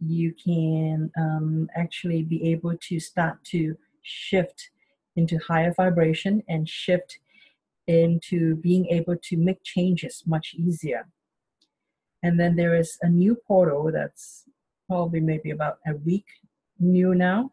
you 0.00 0.32
can 0.42 1.10
um, 1.18 1.68
actually 1.76 2.22
be 2.22 2.50
able 2.50 2.74
to 2.80 2.98
start 2.98 3.42
to 3.44 3.76
shift 4.02 4.70
into 5.16 5.38
higher 5.46 5.74
vibration 5.74 6.42
and 6.48 6.68
shift 6.68 7.18
into 7.88 8.56
being 8.56 8.86
able 8.86 9.16
to 9.24 9.36
make 9.36 9.62
changes 9.64 10.22
much 10.26 10.54
easier. 10.54 11.08
And 12.22 12.38
then 12.38 12.56
there 12.56 12.74
is 12.74 12.96
a 13.02 13.08
new 13.08 13.36
portal 13.46 13.90
that's 13.92 14.44
probably 14.86 15.20
maybe 15.20 15.50
about 15.50 15.78
a 15.86 15.94
week 15.94 16.26
new 16.78 17.14
now. 17.14 17.52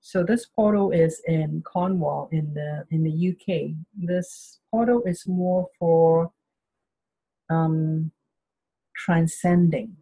So 0.00 0.24
this 0.24 0.46
portal 0.46 0.90
is 0.90 1.20
in 1.26 1.62
Cornwall 1.62 2.28
in 2.32 2.54
the 2.54 2.84
in 2.90 3.02
the 3.02 3.30
UK. 3.30 3.74
This 3.96 4.60
portal 4.70 5.02
is 5.04 5.26
more 5.26 5.68
for 5.78 6.32
um, 7.50 8.12
transcending 8.96 9.96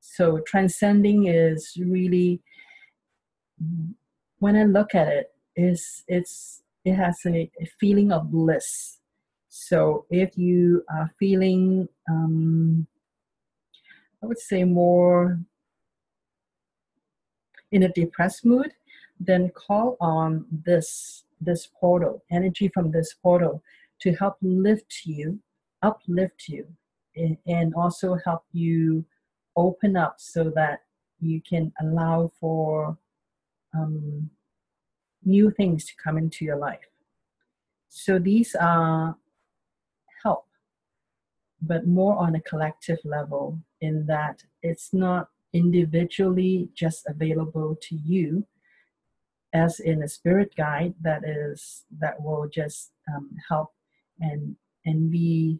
so 0.00 0.40
transcending 0.40 1.26
is 1.26 1.76
really 1.78 2.40
when 4.38 4.56
I 4.56 4.64
look 4.64 4.94
at 4.94 5.08
it, 5.08 5.26
is 5.56 6.04
it's 6.08 6.62
it 6.84 6.94
has 6.94 7.18
a, 7.26 7.50
a, 7.60 7.66
feeling 7.78 8.12
of 8.12 8.30
bliss. 8.30 8.97
So 9.60 10.06
if 10.08 10.38
you 10.38 10.84
are 10.88 11.10
feeling, 11.18 11.88
um, 12.08 12.86
I 14.22 14.26
would 14.26 14.38
say 14.38 14.62
more 14.62 15.40
in 17.72 17.82
a 17.82 17.92
depressed 17.92 18.46
mood, 18.46 18.70
then 19.18 19.50
call 19.50 19.96
on 20.00 20.46
this 20.64 21.24
this 21.40 21.68
portal, 21.80 22.22
energy 22.30 22.68
from 22.68 22.90
this 22.90 23.14
portal, 23.14 23.62
to 24.00 24.12
help 24.12 24.36
lift 24.42 25.02
you, 25.04 25.40
uplift 25.82 26.48
you, 26.48 26.66
and 27.46 27.74
also 27.74 28.16
help 28.24 28.44
you 28.52 29.04
open 29.56 29.96
up 29.96 30.16
so 30.18 30.50
that 30.54 30.82
you 31.20 31.42
can 31.42 31.72
allow 31.80 32.30
for 32.40 32.96
um, 33.74 34.30
new 35.24 35.50
things 35.50 35.84
to 35.84 35.92
come 36.02 36.16
into 36.16 36.44
your 36.44 36.56
life. 36.56 36.88
So 37.88 38.18
these 38.18 38.54
are 38.54 39.16
but 41.60 41.86
more 41.86 42.16
on 42.16 42.34
a 42.34 42.40
collective 42.40 42.98
level, 43.04 43.60
in 43.80 44.06
that 44.06 44.42
it's 44.62 44.92
not 44.92 45.28
individually 45.52 46.68
just 46.74 47.04
available 47.08 47.76
to 47.80 47.96
you 47.96 48.46
as 49.54 49.80
in 49.80 50.02
a 50.02 50.08
spirit 50.08 50.54
guide 50.56 50.94
that 51.00 51.22
is 51.24 51.84
that 51.98 52.20
will 52.22 52.46
just 52.48 52.92
um, 53.14 53.30
help 53.48 53.72
and 54.20 54.56
and 54.84 55.10
be 55.10 55.58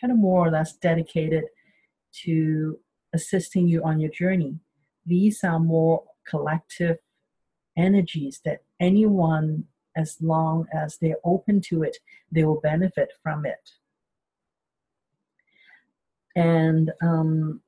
kind 0.00 0.12
of 0.12 0.18
more 0.18 0.46
or 0.46 0.50
less 0.50 0.76
dedicated 0.76 1.44
to 2.12 2.78
assisting 3.14 3.68
you 3.68 3.82
on 3.84 4.00
your 4.00 4.10
journey. 4.10 4.58
These 5.06 5.44
are 5.44 5.58
more 5.58 6.04
collective 6.28 6.98
energies 7.76 8.40
that 8.44 8.62
anyone, 8.80 9.64
as 9.96 10.16
long 10.20 10.66
as 10.74 10.98
they're 10.98 11.16
open 11.24 11.60
to 11.60 11.82
it, 11.82 11.96
they 12.30 12.44
will 12.44 12.60
benefit 12.60 13.12
from 13.22 13.46
it. 13.46 13.70
And 16.34 16.92
um, 17.02 17.60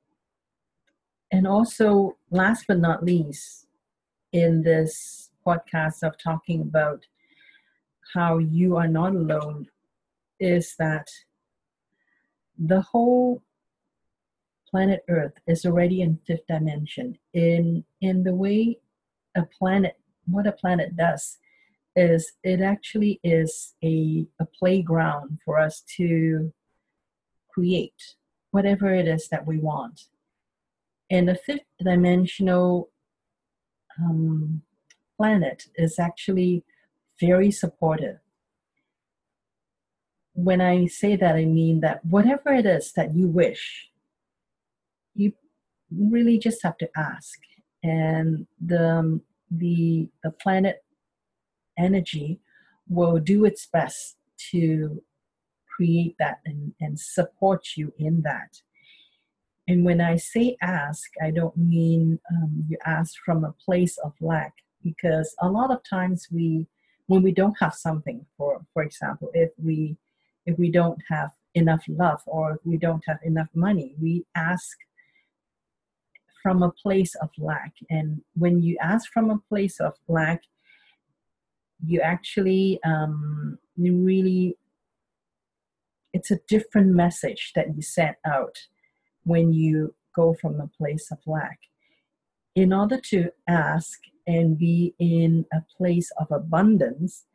and 1.30 1.46
also, 1.46 2.16
last 2.30 2.66
but 2.68 2.78
not 2.78 3.04
least, 3.04 3.66
in 4.32 4.62
this 4.62 5.30
podcast 5.46 6.02
of 6.02 6.16
talking 6.16 6.60
about 6.62 7.04
how 8.14 8.38
you 8.38 8.76
are 8.76 8.88
not 8.88 9.14
alone, 9.14 9.66
is 10.38 10.74
that 10.78 11.08
the 12.56 12.80
whole 12.80 13.42
planet 14.70 15.04
Earth 15.08 15.34
is 15.46 15.66
already 15.66 16.02
in 16.02 16.18
fifth 16.26 16.46
dimension. 16.46 17.18
In 17.32 17.84
in 18.00 18.22
the 18.22 18.34
way 18.34 18.78
a 19.36 19.42
planet, 19.42 19.98
what 20.26 20.46
a 20.46 20.52
planet 20.52 20.96
does, 20.96 21.38
is 21.96 22.32
it 22.42 22.60
actually 22.60 23.20
is 23.22 23.74
a, 23.82 24.26
a 24.40 24.46
playground 24.46 25.38
for 25.44 25.58
us 25.58 25.82
to 25.96 26.52
create 27.52 28.14
whatever 28.54 28.94
it 28.94 29.08
is 29.08 29.26
that 29.30 29.44
we 29.44 29.58
want. 29.58 30.02
And 31.10 31.28
the 31.28 31.34
fifth 31.34 31.66
dimensional 31.82 32.88
um, 33.98 34.62
planet 35.16 35.64
is 35.74 35.98
actually 35.98 36.62
very 37.20 37.50
supportive. 37.50 38.18
When 40.34 40.60
I 40.60 40.86
say 40.86 41.16
that, 41.16 41.34
I 41.34 41.46
mean 41.46 41.80
that 41.80 42.04
whatever 42.04 42.52
it 42.52 42.64
is 42.64 42.92
that 42.92 43.16
you 43.16 43.26
wish, 43.26 43.90
you 45.16 45.32
really 45.90 46.38
just 46.38 46.62
have 46.62 46.78
to 46.78 46.88
ask, 46.96 47.38
and 47.82 48.46
the 48.64 48.88
um, 48.88 49.22
the 49.50 50.08
the 50.22 50.30
planet 50.30 50.84
energy 51.76 52.40
will 52.88 53.18
do 53.18 53.44
its 53.44 53.66
best 53.66 54.16
to 54.50 55.02
create 55.74 56.14
that 56.18 56.38
and, 56.46 56.72
and 56.80 56.98
support 56.98 57.62
you 57.76 57.92
in 57.98 58.22
that. 58.22 58.52
And 59.66 59.84
when 59.84 60.00
I 60.00 60.16
say 60.16 60.56
ask, 60.60 61.10
I 61.26 61.30
don't 61.30 61.56
mean 61.56 62.20
um, 62.30 62.64
you 62.68 62.76
ask 62.84 63.14
from 63.24 63.44
a 63.44 63.54
place 63.64 63.96
of 64.06 64.12
lack, 64.20 64.54
because 64.82 65.34
a 65.40 65.48
lot 65.48 65.70
of 65.70 65.80
times 65.88 66.28
we, 66.30 66.66
when 67.06 67.22
we 67.22 67.32
don't 67.32 67.56
have 67.60 67.74
something, 67.74 68.26
for 68.36 68.60
for 68.72 68.82
example, 68.82 69.30
if 69.34 69.50
we 69.66 69.96
if 70.46 70.58
we 70.58 70.70
don't 70.70 71.00
have 71.08 71.30
enough 71.54 71.82
love 71.88 72.20
or 72.26 72.46
we 72.64 72.76
don't 72.76 73.02
have 73.06 73.20
enough 73.22 73.48
money, 73.54 73.94
we 74.00 74.24
ask 74.34 74.76
from 76.42 76.62
a 76.62 76.72
place 76.82 77.14
of 77.24 77.30
lack. 77.38 77.72
And 77.88 78.20
when 78.34 78.60
you 78.60 78.76
ask 78.82 79.10
from 79.12 79.30
a 79.30 79.42
place 79.48 79.80
of 79.80 79.94
lack, 80.08 80.42
you 81.86 82.00
actually 82.02 82.78
um, 82.84 83.58
really 83.78 84.56
it's 86.14 86.30
a 86.30 86.40
different 86.48 86.94
message 86.94 87.52
that 87.54 87.76
you 87.76 87.82
send 87.82 88.16
out 88.26 88.56
when 89.24 89.52
you 89.52 89.94
go 90.16 90.34
from 90.40 90.58
a 90.60 90.70
place 90.78 91.10
of 91.10 91.18
lack 91.26 91.58
in 92.54 92.72
order 92.72 92.98
to 92.98 93.30
ask 93.48 93.98
and 94.26 94.56
be 94.56 94.94
in 94.98 95.44
a 95.52 95.60
place 95.76 96.10
of 96.18 96.30
abundance 96.30 97.26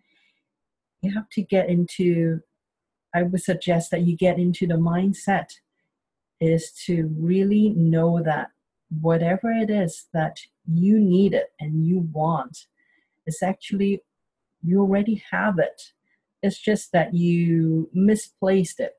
you 1.01 1.13
have 1.13 1.29
to 1.29 1.43
get 1.43 1.69
into 1.69 2.39
i 3.13 3.21
would 3.21 3.41
suggest 3.41 3.91
that 3.91 4.01
you 4.01 4.17
get 4.17 4.39
into 4.39 4.65
the 4.65 4.75
mindset 4.75 5.49
is 6.39 6.71
to 6.71 7.13
really 7.19 7.69
know 7.75 8.23
that 8.23 8.49
whatever 9.01 9.51
it 9.51 9.69
is 9.69 10.07
that 10.13 10.39
you 10.65 10.99
need 10.99 11.33
it 11.33 11.51
and 11.59 11.85
you 11.85 12.07
want 12.11 12.65
is 13.27 13.43
actually 13.43 14.01
you 14.63 14.81
already 14.81 15.23
have 15.31 15.59
it. 15.59 15.93
It's 16.41 16.59
just 16.59 16.91
that 16.93 17.13
you 17.13 17.89
misplaced 17.93 18.79
it. 18.79 18.93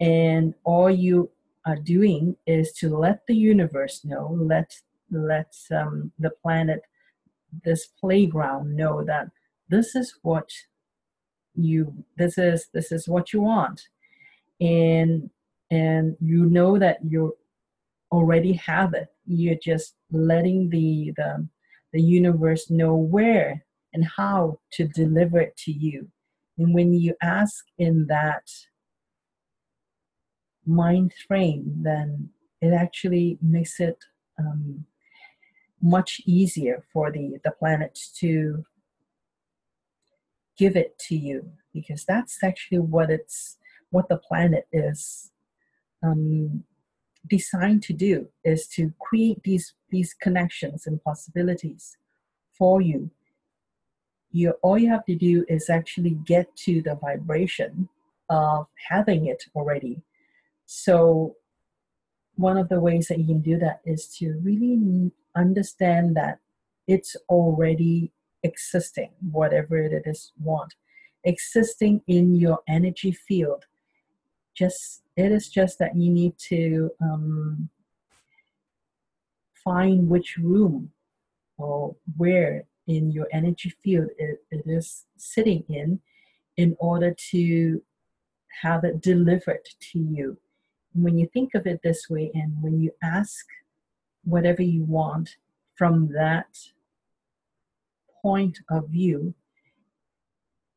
And 0.00 0.54
all 0.64 0.90
you 0.90 1.30
are 1.66 1.76
doing 1.76 2.36
is 2.46 2.72
to 2.74 2.96
let 2.96 3.26
the 3.26 3.36
universe 3.36 4.04
know, 4.04 4.36
let 4.38 4.72
let 5.10 5.52
um, 5.70 6.12
the 6.18 6.30
planet, 6.42 6.82
this 7.64 7.88
playground 8.00 8.76
know 8.76 9.04
that 9.04 9.28
this 9.68 9.94
is 9.94 10.14
what 10.22 10.48
you 11.54 11.92
this 12.16 12.38
is 12.38 12.68
this 12.72 12.92
is 12.92 13.08
what 13.08 13.32
you 13.32 13.40
want 13.40 13.88
and 14.60 15.28
and 15.70 16.16
you 16.20 16.46
know 16.46 16.78
that 16.78 16.98
you 17.04 17.36
already 18.12 18.52
have 18.52 18.94
it 18.94 19.08
you're 19.26 19.62
just 19.62 19.94
letting 20.10 20.68
the 20.70 21.12
the 21.16 21.46
the 21.92 22.00
universe 22.00 22.70
know 22.70 22.94
where 22.94 23.64
and 23.92 24.04
how 24.16 24.60
to 24.72 24.86
deliver 24.86 25.40
it 25.40 25.56
to 25.56 25.72
you. 25.72 26.08
And 26.58 26.74
when 26.74 26.92
you 26.92 27.14
ask 27.22 27.64
in 27.78 28.06
that 28.08 28.50
mind 30.66 31.12
frame, 31.26 31.80
then 31.82 32.30
it 32.60 32.72
actually 32.72 33.38
makes 33.40 33.80
it 33.80 33.98
um, 34.38 34.84
much 35.80 36.20
easier 36.26 36.84
for 36.92 37.10
the, 37.10 37.38
the 37.44 37.50
planet 37.52 37.98
to 38.18 38.64
give 40.58 40.76
it 40.76 40.98
to 40.98 41.16
you 41.16 41.50
because 41.72 42.04
that's 42.04 42.44
actually 42.44 42.78
what 42.78 43.10
it's 43.10 43.56
what 43.90 44.08
the 44.08 44.18
planet 44.18 44.68
is 44.72 45.32
um, 46.02 46.62
designed 47.28 47.82
to 47.82 47.92
do 47.92 48.28
is 48.44 48.66
to 48.66 48.92
create 49.00 49.42
these 49.42 49.74
these 49.90 50.14
connections 50.14 50.86
and 50.86 51.02
possibilities 51.02 51.96
for 52.52 52.82
you 52.82 53.10
you 54.32 54.54
all 54.62 54.78
you 54.78 54.88
have 54.88 55.04
to 55.06 55.14
do 55.14 55.44
is 55.48 55.70
actually 55.70 56.18
get 56.24 56.54
to 56.56 56.82
the 56.82 56.94
vibration 56.94 57.88
of 58.28 58.66
having 58.88 59.26
it 59.26 59.44
already. 59.54 60.02
So 60.66 61.36
one 62.36 62.56
of 62.56 62.68
the 62.68 62.80
ways 62.80 63.08
that 63.08 63.18
you 63.18 63.26
can 63.26 63.40
do 63.40 63.58
that 63.58 63.80
is 63.84 64.06
to 64.18 64.40
really 64.42 65.10
understand 65.36 66.16
that 66.16 66.38
it's 66.86 67.16
already 67.28 68.12
existing 68.42 69.10
whatever 69.30 69.76
it 69.78 70.02
is 70.06 70.32
want 70.42 70.74
existing 71.24 72.02
in 72.06 72.34
your 72.34 72.60
energy 72.68 73.12
field. 73.12 73.64
Just 74.54 75.02
it 75.16 75.32
is 75.32 75.48
just 75.48 75.78
that 75.78 75.96
you 75.96 76.10
need 76.10 76.38
to 76.48 76.90
um, 77.00 77.68
find 79.64 80.08
which 80.08 80.36
room 80.36 80.90
or 81.58 81.94
where 82.16 82.64
in 82.90 83.12
your 83.12 83.28
energy 83.32 83.72
field 83.82 84.08
it, 84.18 84.42
it 84.50 84.64
is 84.66 85.06
sitting 85.16 85.62
in 85.68 86.00
in 86.56 86.76
order 86.80 87.14
to 87.30 87.80
have 88.62 88.82
it 88.84 89.00
delivered 89.00 89.64
to 89.78 89.98
you. 89.98 90.36
When 90.92 91.16
you 91.16 91.26
think 91.32 91.54
of 91.54 91.66
it 91.66 91.80
this 91.82 92.10
way, 92.10 92.32
and 92.34 92.60
when 92.60 92.80
you 92.80 92.90
ask 93.00 93.46
whatever 94.24 94.62
you 94.62 94.82
want 94.82 95.36
from 95.76 96.12
that 96.12 96.58
point 98.20 98.58
of 98.68 98.88
view, 98.88 99.34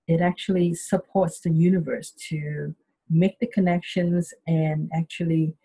it 0.08 0.21
actually 0.21 0.76
supports 0.76 1.39
the 1.39 1.52
universe 1.52 2.12
to 2.30 2.76
make 3.10 3.39
the 3.39 3.47
connections 3.47 4.34
and 4.45 4.89
actually 4.93 5.56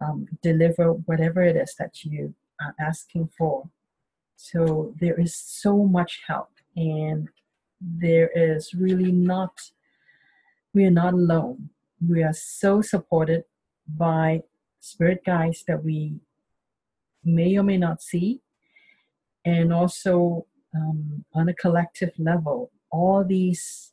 um, 0.00 0.28
deliver 0.40 0.92
whatever 0.92 1.42
it 1.42 1.56
is 1.56 1.74
that 1.78 2.04
you 2.04 2.34
are 2.60 2.74
asking 2.78 3.28
for. 3.36 3.68
So 4.36 4.94
there 5.00 5.18
is 5.18 5.34
so 5.34 5.84
much 5.84 6.22
help, 6.26 6.50
and 6.76 7.28
there 7.80 8.30
is 8.34 8.74
really 8.74 9.12
not, 9.12 9.70
we 10.72 10.84
are 10.84 10.90
not 10.90 11.14
alone. 11.14 11.70
We 12.06 12.22
are 12.22 12.32
so 12.34 12.82
supported 12.82 13.44
by 13.86 14.42
spirit 14.80 15.24
guides 15.24 15.64
that 15.68 15.84
we 15.84 16.20
may 17.24 17.56
or 17.56 17.62
may 17.62 17.78
not 17.78 18.02
see, 18.02 18.40
and 19.44 19.72
also 19.72 20.46
um, 20.74 21.24
on 21.34 21.48
a 21.48 21.54
collective 21.54 22.12
level, 22.18 22.70
all 22.90 23.24
these 23.24 23.92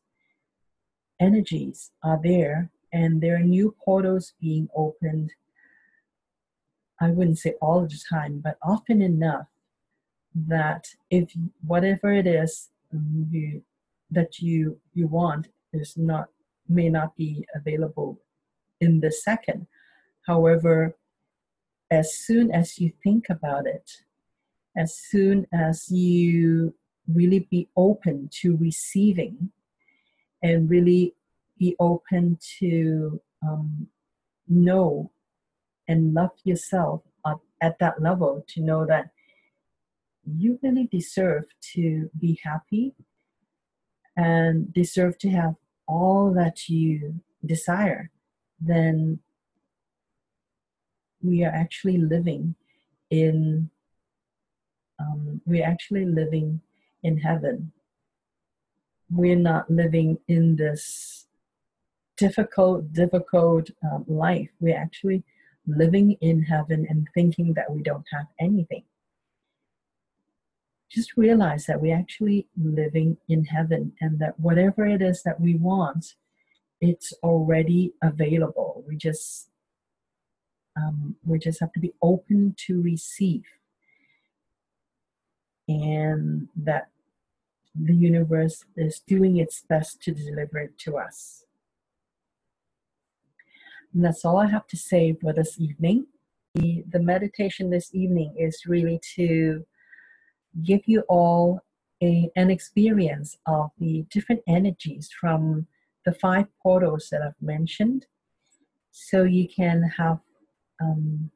energies 1.22 1.92
are 2.04 2.20
there 2.22 2.72
and 2.92 3.22
there 3.22 3.36
are 3.36 3.44
new 3.58 3.76
portals 3.86 4.34
being 4.42 4.68
opened 4.76 5.32
i 7.00 7.10
wouldn't 7.10 7.38
say 7.38 7.54
all 7.62 7.82
the 7.82 8.00
time 8.10 8.42
but 8.44 8.58
often 8.64 9.02
enough 9.02 9.48
that 10.34 10.88
if 11.10 11.34
whatever 11.66 12.12
it 12.14 12.28
is 12.28 12.70
you 13.30 13.62
that 14.10 14.40
you 14.40 14.80
you 14.94 15.08
want 15.08 15.48
is 15.74 15.96
not 15.98 16.28
may 16.68 16.90
not 16.90 17.16
be 17.16 17.46
available 17.56 18.20
in 18.80 19.00
the 19.00 19.12
second. 19.12 19.68
However 20.28 20.96
as 21.90 22.14
soon 22.16 22.52
as 22.52 22.80
you 22.80 22.92
think 23.04 23.26
about 23.30 23.68
it 23.68 24.04
as 24.78 24.96
soon 24.96 25.46
as 25.52 25.92
you 25.92 26.74
really 27.08 27.40
be 27.52 27.68
open 27.76 28.30
to 28.32 28.56
receiving 28.58 29.52
and 30.42 30.70
really 30.70 31.14
be 31.58 31.76
open 31.80 32.38
to 32.60 33.22
um, 33.44 33.88
know 34.48 35.12
and 35.88 36.14
love 36.14 36.32
yourself 36.44 37.02
at, 37.26 37.38
at 37.62 37.80
that 37.80 38.02
level 38.02 38.46
to 38.48 38.62
know 38.62 38.86
that 38.86 39.10
you 40.26 40.60
really 40.62 40.88
deserve 40.92 41.46
to 41.74 42.10
be 42.20 42.40
happy 42.44 42.94
and 44.16 44.72
deserve 44.74 45.18
to 45.20 45.30
have 45.30 45.56
all 45.88 46.34
that 46.34 46.70
you 46.70 47.22
desire, 47.46 48.10
then 48.60 49.20
we 51.22 51.44
are 51.44 51.52
actually 51.52 51.98
living 51.98 52.56
in 53.10 53.70
um, 55.00 55.42
we're 55.46 55.66
actually 55.66 56.06
living 56.06 56.62
in 57.04 57.18
heaven 57.18 57.72
we're 59.12 59.36
not 59.36 59.70
living 59.70 60.18
in 60.28 60.56
this 60.56 61.28
difficult, 62.18 62.92
difficult 62.94 63.70
um, 63.84 64.06
life. 64.08 64.50
We're 64.60 64.78
actually 64.78 65.24
living 65.68 66.14
in 66.22 66.42
heaven 66.44 66.88
and 66.90 67.08
thinking 67.14 67.54
that 67.54 67.70
we 67.70 67.84
don't 67.84 68.06
have 68.12 68.28
anything. 68.40 68.84
Just 70.92 71.16
realize 71.18 71.66
that 71.66 71.82
we're 71.82 71.98
actually 71.98 72.48
living 72.62 73.18
in 73.30 73.46
heaven 73.46 73.94
and 74.02 74.20
that 74.20 74.40
whatever 74.40 74.86
it 74.86 75.02
is 75.02 75.24
that 75.24 75.40
we 75.40 75.56
want, 75.56 76.16
it's 76.82 77.14
already 77.24 77.94
available. 78.04 78.84
We 78.88 78.98
just 78.98 79.50
um, 80.76 81.16
we 81.26 81.40
just 81.40 81.60
have 81.62 81.74
to 81.74 81.80
be 81.80 81.94
open 82.02 82.56
to 82.68 82.82
receive. 82.82 83.46
and 85.68 86.50
that 86.56 86.90
the 87.76 87.96
universe 87.96 88.66
is 88.76 89.00
doing 89.00 89.38
its 89.38 89.62
best 89.62 90.02
to 90.04 90.12
deliver 90.12 90.58
it 90.60 90.78
to 90.80 90.98
us. 90.98 91.46
And 93.94 94.04
that's 94.04 94.26
all 94.26 94.38
I 94.38 94.48
have 94.48 94.68
to 94.68 94.78
say 94.78 95.16
for 95.22 95.34
this 95.34 95.60
evening. 95.60 96.08
The, 96.56 96.84
the 96.90 97.00
meditation 97.00 97.70
this 97.70 97.94
evening 97.94 98.36
is 98.38 98.64
really 98.66 99.00
to 99.16 99.66
give 100.64 100.82
you 100.86 101.02
all 101.10 101.62
a, 102.02 102.30
an 102.36 102.50
experience 102.50 103.38
of 103.46 103.72
the 103.80 104.06
different 104.10 104.42
energies 104.48 105.10
from 105.20 105.68
the 106.06 106.12
five 106.12 106.48
portals 106.62 107.10
that 107.12 107.22
I've 107.22 107.42
mentioned 107.42 108.08
so 108.92 109.24
you 109.24 109.48
can 109.48 109.84
have 109.98 110.20
um, 110.82 111.30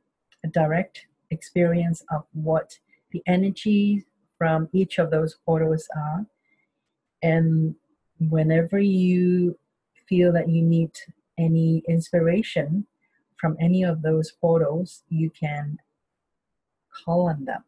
a 0.43 0.47
direct 0.47 1.05
experience 1.31 2.03
of 2.11 2.23
what 2.33 2.77
the 3.11 3.21
energy 3.27 4.05
from 4.37 4.69
each 4.73 4.99
of 4.99 5.11
those 5.11 5.37
portals 5.45 5.87
are. 5.95 6.25
And 7.23 7.75
whenever 8.19 8.79
you 8.79 9.57
feel 10.07 10.33
that 10.33 10.49
you 10.49 10.61
need 10.61 10.91
any 11.37 11.83
inspiration 11.87 12.87
from 13.37 13.55
any 13.59 13.83
of 13.83 14.01
those 14.01 14.31
portals, 14.31 15.03
you 15.09 15.29
can 15.29 15.79
call 17.05 17.27
on 17.29 17.45
them. 17.45 17.63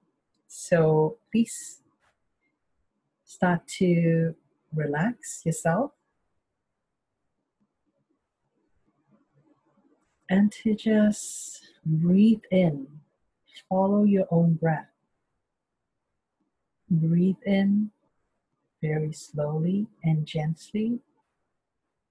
So 0.48 1.18
please 1.32 1.82
start 3.26 3.68
to 3.80 4.36
relax 4.74 5.46
yourself 5.46 5.92
and 10.30 10.52
to 10.52 10.76
just 10.76 11.68
breathe 11.86 12.42
in, 12.52 12.88
follow 13.70 14.04
your 14.04 14.28
own 14.32 14.54
breath. 14.54 14.90
Breathe 16.90 17.44
in 17.46 17.92
very 18.82 19.12
slowly 19.12 19.88
and 20.04 20.26
gently. 20.26 21.00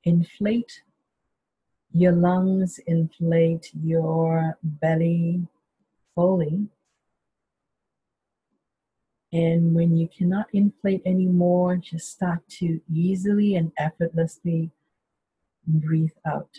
Inflate 0.05 0.83
your 1.93 2.13
lungs, 2.13 2.79
inflate 2.87 3.71
your 3.83 4.59
belly 4.63 5.47
fully. 6.15 6.69
And 9.33 9.75
when 9.75 9.97
you 9.97 10.09
cannot 10.09 10.47
inflate 10.53 11.03
anymore, 11.05 11.77
just 11.77 12.11
start 12.11 12.49
to 12.61 12.81
easily 12.93 13.57
and 13.57 13.73
effortlessly 13.77 14.71
breathe 15.67 16.17
out 16.25 16.51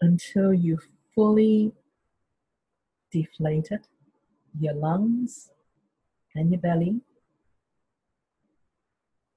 until 0.00 0.52
you 0.52 0.78
fully 1.14 1.72
deflated 3.10 3.86
your 4.58 4.74
lungs 4.74 5.50
and 6.34 6.50
your 6.50 6.60
belly. 6.60 7.00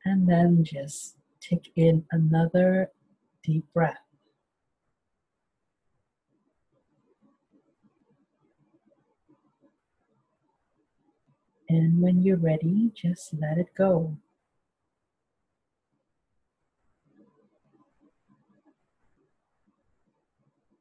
And 0.03 0.27
then 0.27 0.63
just 0.63 1.15
take 1.41 1.71
in 1.75 2.05
another 2.11 2.91
deep 3.43 3.65
breath. 3.73 4.04
And 11.75 12.01
when 12.01 12.21
you're 12.23 12.37
ready, 12.37 12.89
just 12.95 13.33
let 13.33 13.57
it 13.57 13.67
go. 13.75 14.15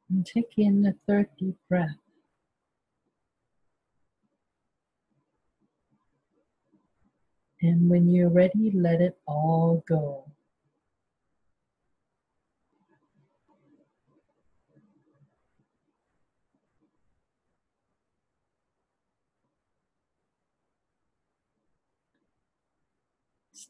And 0.09 0.25
take 0.25 0.53
in 0.55 0.85
a 0.85 0.93
third 1.05 1.27
deep 1.37 1.57
breath. 1.67 1.97
And 7.61 7.89
when 7.89 8.07
you're 8.07 8.29
ready, 8.29 8.71
let 8.73 9.01
it 9.01 9.17
all 9.27 9.83
go. 9.85 10.31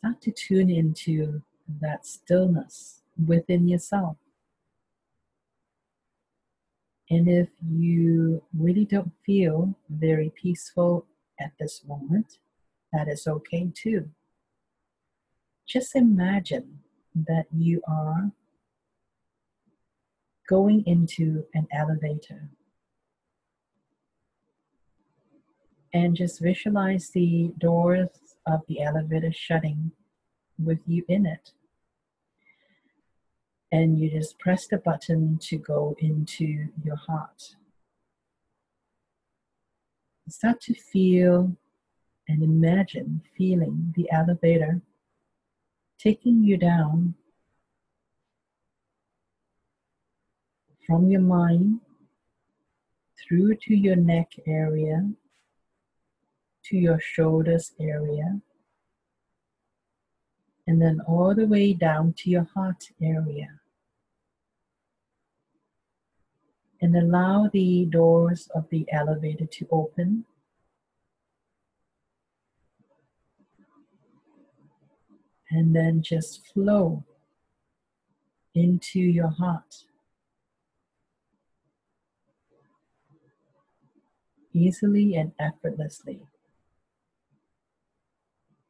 Start 0.06 0.22
to 0.22 0.32
tune 0.32 0.70
into 0.70 1.41
that 1.82 2.06
stillness 2.06 3.02
within 3.26 3.68
yourself. 3.68 4.18
And 7.10 7.28
if 7.28 7.50
you 7.68 8.44
really 8.56 8.86
don't 8.86 9.12
feel 9.26 9.74
very 9.89 10.32
peaceful 10.39 11.08
at 11.39 11.54
this 11.60 11.82
moment, 11.88 12.38
that 12.94 13.08
is 13.08 13.26
okay 13.26 13.72
too. 13.74 14.12
Just 15.68 15.96
imagine 15.96 16.82
that 17.15 17.46
you 17.52 17.82
are 17.88 18.30
going 20.48 20.84
into 20.86 21.46
an 21.56 21.68
elevator 21.74 22.52
and 25.91 26.15
just 26.15 26.39
visualize 26.39 27.10
the 27.10 27.52
doors 27.58 28.10
of 28.45 28.62
the 28.67 28.81
elevator 28.81 29.31
shutting 29.31 29.91
with 30.58 30.79
you 30.86 31.03
in 31.08 31.25
it 31.25 31.51
and 33.71 33.99
you 33.99 34.10
just 34.10 34.39
press 34.39 34.67
the 34.67 34.77
button 34.77 35.38
to 35.41 35.58
go 35.58 35.95
into 35.99 36.67
your 36.84 36.95
heart. 36.95 37.55
Start 40.29 40.62
to 40.62 40.73
feel 40.73 41.55
and 42.27 42.41
imagine 42.41 43.21
feeling 43.38 43.93
the 43.95 44.10
elevator 44.12 44.81
taking 45.99 46.43
you 46.43 46.58
down 46.58 47.15
from 50.88 51.10
your 51.10 51.21
mind 51.21 51.79
through 53.21 53.55
to 53.55 53.75
your 53.75 53.95
neck 53.95 54.31
area, 54.47 55.08
to 56.65 56.78
your 56.78 56.99
shoulders 56.99 57.73
area, 57.80 58.41
and 60.67 60.82
then 60.82 60.99
all 61.08 61.36
the 61.36 61.45
way 61.45 61.73
down 61.73 62.13
to 62.17 62.30
your 62.30 62.47
heart 62.56 62.86
area. 63.01 63.60
And 66.82 66.95
allow 66.95 67.49
the 67.51 67.86
doors 67.86 68.49
of 68.54 68.69
the 68.69 68.86
elevator 68.91 69.45
to 69.45 69.67
open. 69.71 70.25
And 75.49 75.75
then 75.75 76.01
just 76.01 76.45
flow 76.47 77.06
into 78.54 78.99
your 78.99 79.30
heart. 79.30 79.84
Easily 84.54 85.15
and 85.15 85.32
effortlessly. 85.39 86.21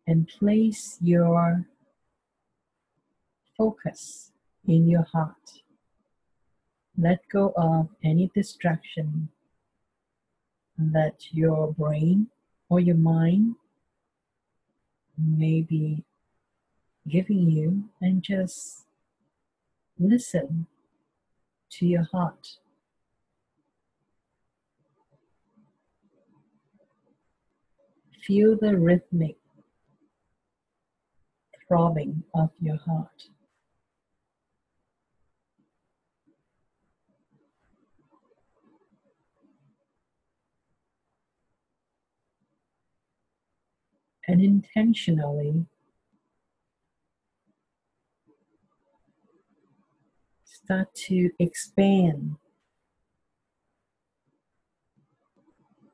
And 0.07 0.27
place 0.27 0.97
your 1.01 1.65
focus 3.57 4.31
in 4.67 4.87
your 4.87 5.03
heart. 5.03 5.63
Let 6.97 7.27
go 7.31 7.53
of 7.57 7.89
any 8.03 8.31
distraction 8.33 9.29
that 10.77 11.33
your 11.33 11.73
brain 11.73 12.27
or 12.69 12.79
your 12.79 12.95
mind 12.95 13.55
may 15.17 15.61
be 15.61 16.03
giving 17.07 17.49
you 17.49 17.89
and 18.01 18.21
just 18.21 18.85
listen 19.99 20.67
to 21.71 21.85
your 21.85 22.03
heart. 22.03 22.57
Feel 28.21 28.57
the 28.57 28.75
rhythmic 28.77 29.37
throbbing 31.67 32.23
of 32.33 32.51
your 32.59 32.77
heart. 32.77 33.29
and 44.27 44.41
intentionally 44.41 45.65
start 50.43 50.93
to 50.95 51.29
expand 51.37 52.35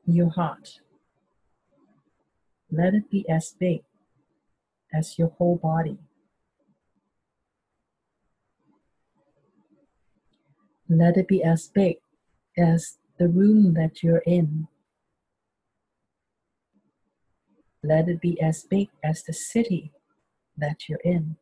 your 0.06 0.30
heart. 0.30 0.80
Let 2.70 2.94
it 2.94 3.10
be 3.10 3.28
as 3.28 3.54
big 3.58 3.82
as 4.92 5.18
your 5.18 5.28
whole 5.38 5.56
body. 5.56 5.98
Let 10.88 11.16
it 11.16 11.28
be 11.28 11.42
as 11.42 11.68
big 11.68 11.96
as 12.58 12.98
the 13.18 13.28
room 13.28 13.74
that 13.74 14.02
you're 14.02 14.22
in. 14.26 14.68
Let 17.82 18.08
it 18.08 18.20
be 18.20 18.40
as 18.40 18.64
big 18.64 18.90
as 19.02 19.22
the 19.22 19.32
city 19.32 19.92
that 20.56 20.88
you're 20.88 21.00
in. 21.04 21.36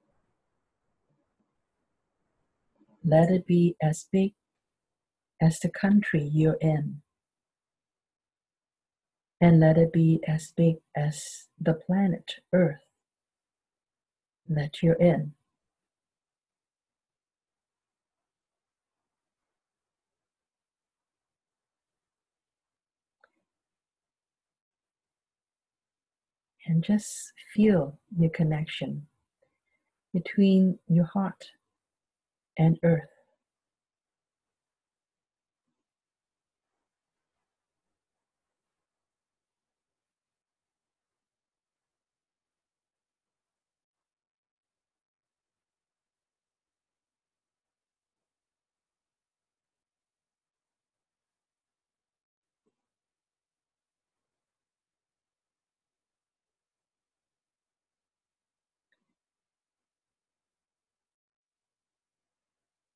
Let 3.05 3.31
it 3.31 3.47
be 3.47 3.77
as 3.83 4.07
big 4.13 4.35
as 5.41 5.59
the 5.59 5.71
country 5.71 6.23
you're 6.23 6.59
in. 6.61 7.03
And 9.41 9.59
let 9.59 9.79
it 9.79 9.93
be 9.93 10.21
as 10.29 10.53
big 10.55 10.77
as 10.95 11.49
the 11.59 11.75
planet 11.75 12.35
Earth 12.53 12.90
that 14.51 14.83
you're 14.83 14.95
in. 14.95 15.33
And 26.67 26.85
just 26.85 27.33
feel 27.55 27.99
your 28.17 28.31
connection 28.31 29.07
between 30.13 30.79
your 30.89 31.07
heart 31.07 31.45
and 32.59 32.79
earth. 32.85 33.10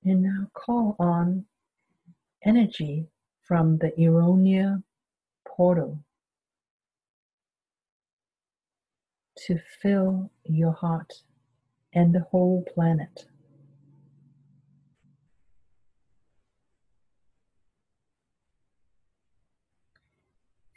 And 0.04 0.22
now 0.22 0.50
call 0.52 0.96
on 0.98 1.46
energy 2.44 3.06
from 3.42 3.78
the 3.78 3.92
Eronia 3.98 4.82
portal 5.46 6.04
to 9.46 9.58
fill 9.80 10.30
your 10.44 10.72
heart 10.72 11.22
and 11.94 12.14
the 12.14 12.20
whole 12.20 12.64
planet. 12.74 13.26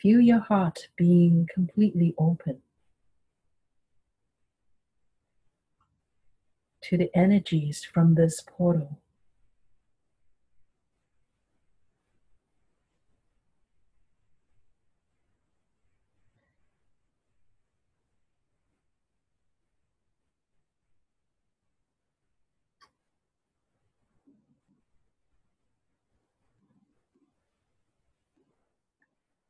Feel 0.02 0.22
your 0.22 0.40
heart 0.40 0.88
being 0.96 1.48
completely 1.54 2.14
open 2.18 2.62
to 6.84 6.98
the 6.98 7.10
energies 7.14 7.84
from 7.84 8.16
this 8.16 8.42
portal. 8.42 9.00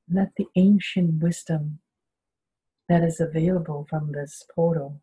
Let 0.09 0.35
the 0.37 0.47
ancient 0.55 1.21
wisdom 1.21 1.79
that 2.87 3.03
is 3.03 3.19
available 3.19 3.85
from 3.89 4.13
this 4.13 4.45
portal 4.55 5.01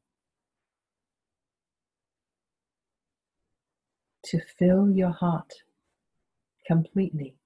to 4.25 4.40
fill 4.59 4.90
your 4.90 5.11
heart 5.11 5.53
completely. 6.67 7.37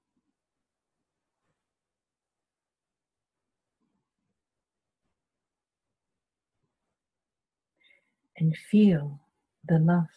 And 8.37 8.55
feel 8.55 9.19
the 9.67 9.79
love 9.79 10.07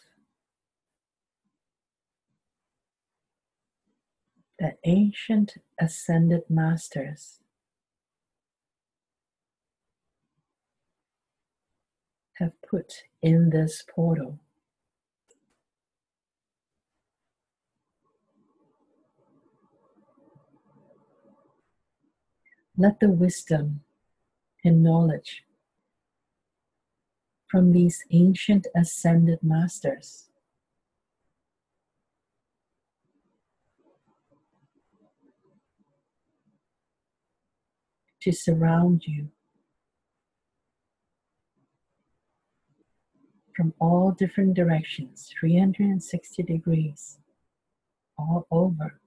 that 4.63 4.79
ancient 4.85 5.55
ascended 5.77 6.41
masters 6.49 7.41
have 12.35 12.53
put 12.61 13.03
in 13.21 13.49
this 13.49 13.83
portal. 13.93 14.39
Let 22.77 23.01
the 23.01 23.09
wisdom 23.09 23.81
and 24.63 24.81
knowledge 24.81 25.43
from 27.47 27.73
these 27.73 28.05
ancient 28.11 28.67
ascended 28.73 29.39
masters 29.43 30.29
to 38.23 38.31
surround 38.31 39.03
you 39.05 39.27
from 43.53 43.73
all 43.79 44.11
different 44.11 44.53
directions, 44.53 45.29
360 45.37 46.43
degrees, 46.43 47.19
all 48.17 48.47
over. 48.49 49.01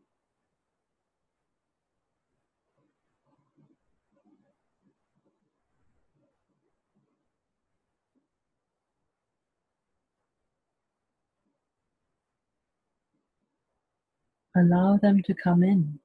Allow 14.54 14.98
them 14.98 15.22
to 15.22 15.34
come 15.34 15.62
in 15.62 16.00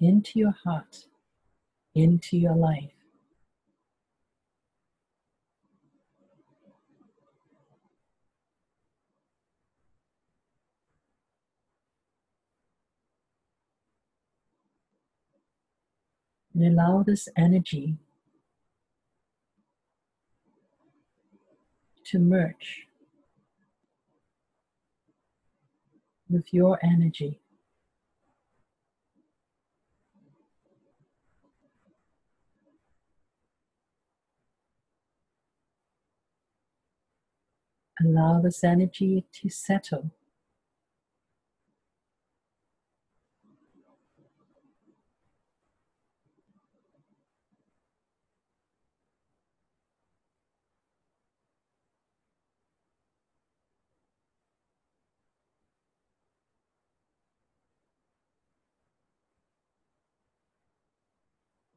into 0.00 0.38
your 0.38 0.54
heart, 0.64 1.06
into 1.94 2.36
your 2.36 2.54
life. 2.54 2.90
And 16.54 16.66
allow 16.66 17.04
this 17.04 17.28
energy 17.36 17.98
to 22.06 22.18
merge 22.18 22.86
with 26.28 26.52
your 26.52 26.78
energy. 26.82 27.40
Allow 38.00 38.40
this 38.40 38.62
energy 38.62 39.24
to 39.32 39.48
settle. 39.48 40.12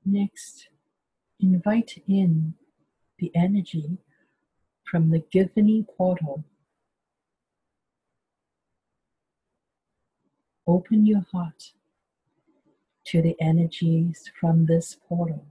Next, 0.05 0.67
invite 1.39 2.03
in 2.07 2.55
the 3.17 3.31
energy 3.33 3.97
from 4.91 5.09
the 5.09 5.23
Giverny 5.33 5.87
portal. 5.87 6.43
Open 10.67 11.05
your 11.05 11.25
heart 11.31 11.71
to 13.05 13.21
the 13.21 13.37
energies 13.39 14.29
from 14.37 14.65
this 14.65 14.97
portal. 15.07 15.45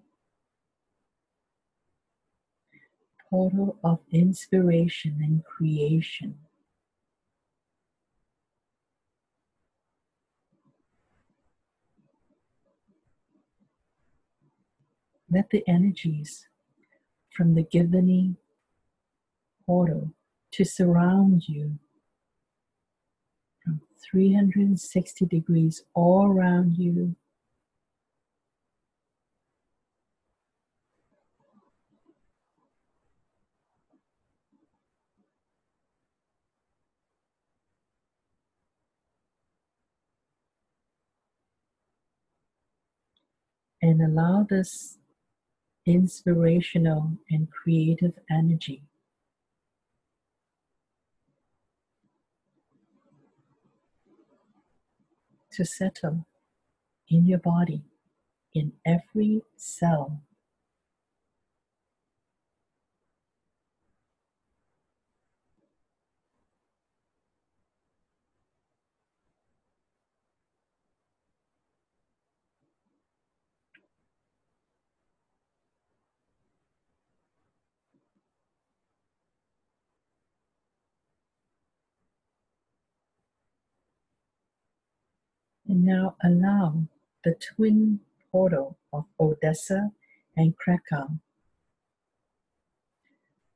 Portal 3.30 3.78
of 3.82 4.00
inspiration 4.12 5.16
and 5.22 5.42
creation. 5.42 6.34
let 15.32 15.48
the 15.50 15.62
energies 15.68 16.48
from 17.30 17.54
the 17.54 17.62
Giverny 17.62 18.34
portal 19.70 20.12
to 20.50 20.64
surround 20.64 21.44
you 21.46 21.78
from 23.62 23.80
360 24.10 25.26
degrees 25.26 25.84
all 25.94 26.26
around 26.26 26.76
you. 26.76 27.14
And 43.80 44.02
allow 44.02 44.44
this 44.50 44.98
inspirational 45.86 47.12
and 47.30 47.48
creative 47.52 48.18
energy 48.28 48.82
to 55.52 55.64
settle 55.64 56.26
in 57.08 57.26
your 57.26 57.38
body, 57.38 57.82
in 58.54 58.72
every 58.84 59.42
cell. 59.56 60.22
And 85.70 85.84
now 85.84 86.16
allow 86.20 86.88
the 87.22 87.36
twin 87.36 88.00
portal 88.32 88.76
of 88.92 89.04
Odessa 89.20 89.92
and 90.36 90.56
Krakow. 90.56 91.20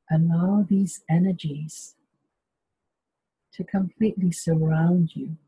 Allow 0.09 0.65
these 0.69 1.03
energies 1.11 1.97
to 3.55 3.65
completely 3.65 4.31
surround 4.31 5.17
you. 5.17 5.39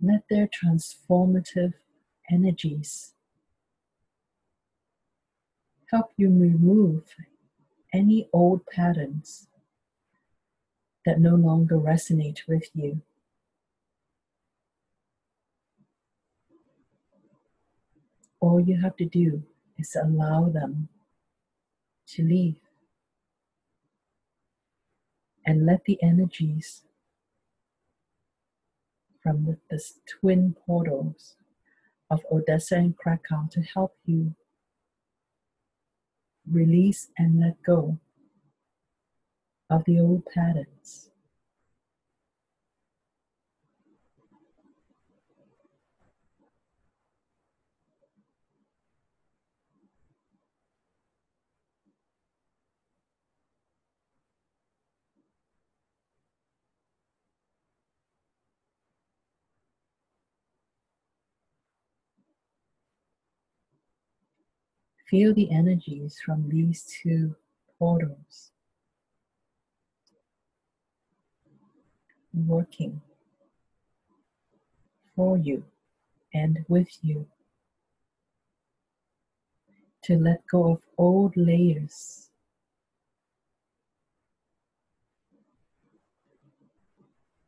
Let 0.00 0.22
their 0.30 0.46
transformative 0.46 1.72
energies 2.30 3.13
help 5.94 6.10
you 6.16 6.28
remove 6.28 7.04
any 7.92 8.28
old 8.32 8.66
patterns 8.66 9.46
that 11.06 11.20
no 11.20 11.36
longer 11.36 11.76
resonate 11.76 12.40
with 12.48 12.68
you. 12.74 13.00
All 18.40 18.60
you 18.60 18.80
have 18.80 18.96
to 18.96 19.04
do 19.04 19.44
is 19.78 19.94
allow 19.94 20.48
them 20.48 20.88
to 22.08 22.22
leave 22.24 22.56
and 25.46 25.64
let 25.64 25.84
the 25.84 26.02
energies 26.02 26.82
from 29.22 29.44
the, 29.44 29.58
the 29.70 29.80
twin 30.06 30.56
portals 30.66 31.36
of 32.10 32.26
Odessa 32.32 32.74
and 32.74 32.96
Krakow 32.96 33.48
to 33.52 33.62
help 33.62 33.94
you 34.04 34.34
release 36.50 37.08
and 37.18 37.40
let 37.40 37.62
go 37.62 37.98
of 39.70 39.84
the 39.84 39.98
old 39.98 40.24
patterns. 40.26 41.10
Feel 65.14 65.32
the 65.32 65.48
energies 65.52 66.18
from 66.26 66.48
these 66.48 66.82
two 67.00 67.36
portals 67.78 68.50
working 72.32 73.00
for 75.14 75.38
you 75.38 75.62
and 76.34 76.64
with 76.66 76.88
you 77.00 77.28
to 80.02 80.18
let 80.18 80.44
go 80.48 80.72
of 80.72 80.82
old 80.98 81.36
layers. 81.36 82.30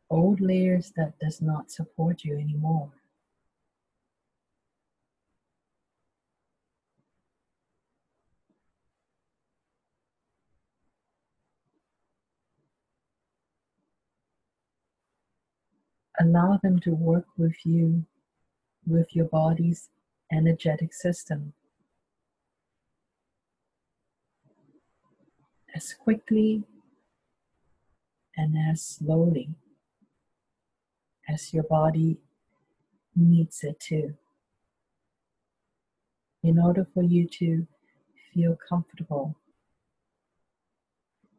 Old 0.08 0.40
layers 0.40 0.92
that 0.96 1.18
does 1.18 1.42
not 1.42 1.72
support 1.72 2.22
you 2.22 2.38
anymore. 2.38 2.92
Allow 16.20 16.58
them 16.62 16.78
to 16.80 16.90
work 16.90 17.26
with 17.36 17.56
you, 17.64 18.04
with 18.86 19.14
your 19.14 19.26
body's 19.26 19.88
energetic 20.32 20.92
system. 20.92 21.52
As 25.74 25.92
quickly 25.92 26.64
and 28.36 28.56
as 28.70 28.82
slowly 28.82 29.50
as 31.28 31.52
your 31.52 31.64
body 31.64 32.18
needs 33.14 33.62
it 33.62 33.80
to. 33.80 34.14
In 36.42 36.58
order 36.58 36.86
for 36.94 37.02
you 37.02 37.26
to 37.40 37.66
feel 38.32 38.56
comfortable 38.68 39.36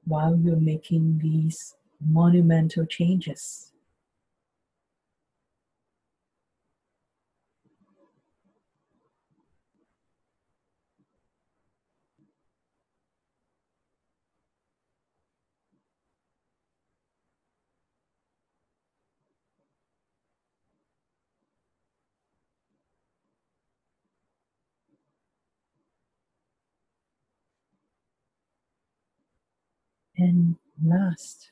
while 0.05 0.38
you're 0.38 0.55
making 0.55 1.19
these 1.21 1.75
monumental 1.99 2.86
changes. 2.86 3.71
And 30.18 30.55
last, 30.84 31.51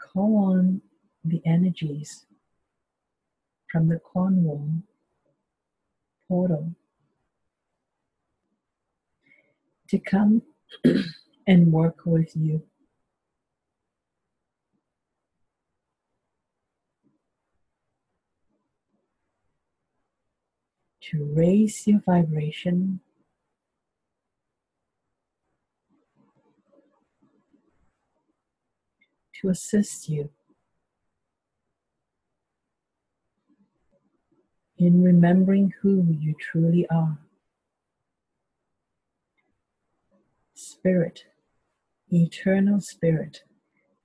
call 0.00 0.54
on 0.54 0.80
the 1.22 1.42
energies 1.44 2.24
from 3.70 3.88
the 3.88 3.98
Cornwall 3.98 4.70
portal 6.26 6.74
to 9.90 9.98
come 9.98 10.42
and 11.46 11.70
work 11.70 12.06
with 12.06 12.34
you. 12.34 12.62
To 21.12 21.30
raise 21.36 21.86
your 21.86 22.00
vibration 22.00 23.00
assist 29.48 30.08
you 30.08 30.30
in 34.78 35.02
remembering 35.02 35.72
who 35.80 36.06
you 36.20 36.34
truly 36.38 36.86
are. 36.88 37.18
Spirit 40.54 41.24
eternal 42.12 42.80
spirit 42.80 43.42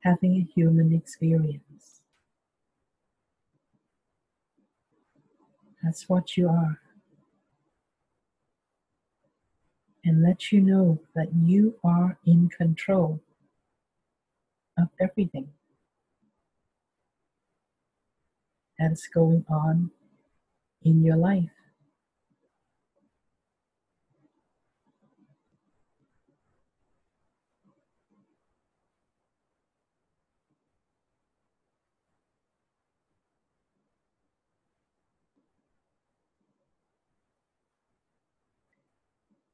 having 0.04 0.36
a 0.36 0.52
human 0.56 0.94
experience. 0.94 2.02
That's 5.84 6.10
what 6.10 6.38
you 6.38 6.50
are. 6.50 6.80
And 10.04 10.24
let 10.24 10.52
you 10.52 10.62
know 10.62 11.00
that 11.16 11.30
you 11.36 11.76
are 11.84 12.18
in 12.26 12.50
control 12.50 13.22
of 14.82 14.90
everything 15.00 15.48
that's 18.78 19.08
going 19.08 19.46
on 19.50 19.92
in 20.84 21.04
your 21.04 21.18
life. 21.18 21.50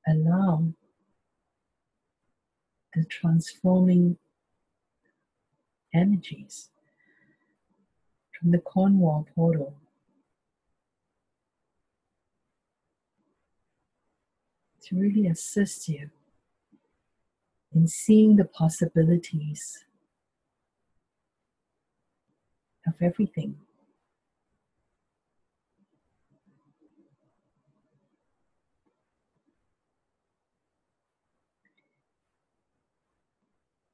allow 0.08 0.74
the 2.94 3.04
transforming 3.06 4.18
energies 5.94 6.70
from 8.40 8.52
the 8.52 8.60
Cornwall 8.60 9.28
portal. 9.36 9.76
To 14.86 14.96
really 14.96 15.28
assist 15.28 15.90
you 15.90 16.10
in 17.76 17.88
seeing 17.88 18.38
the 18.38 18.46
possibilities 18.46 19.84
of 22.88 22.94
everything. 23.02 23.58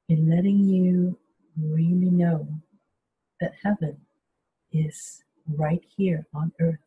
In 0.08 0.30
letting 0.30 0.60
you 0.60 1.18
really 1.60 2.10
know 2.10 2.48
that 3.40 3.52
heaven 3.62 3.96
is 4.72 5.22
right 5.46 5.84
here 5.96 6.26
on 6.34 6.52
earth. 6.60 6.78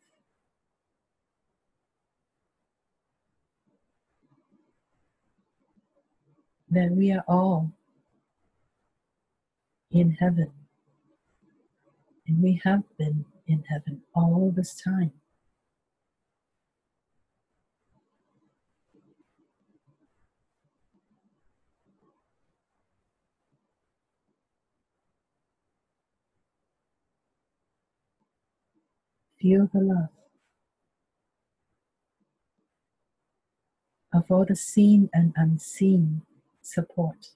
That 6.70 6.92
we 6.92 7.12
are 7.12 7.24
all 7.28 7.72
in 9.92 10.12
heaven. 10.12 10.52
And 12.28 12.44
we 12.44 12.62
have 12.66 12.84
been 12.98 13.26
in 13.48 13.64
heaven 13.70 14.02
all 14.14 14.52
this 14.54 14.76
time. 14.82 15.14
Feel 29.40 29.70
the 29.72 29.82
love 29.82 30.10
of 34.14 34.32
all 34.32 34.46
the 34.46 34.56
seen 34.56 35.10
and 35.14 35.34
unseen 35.36 36.24
support. 36.62 37.30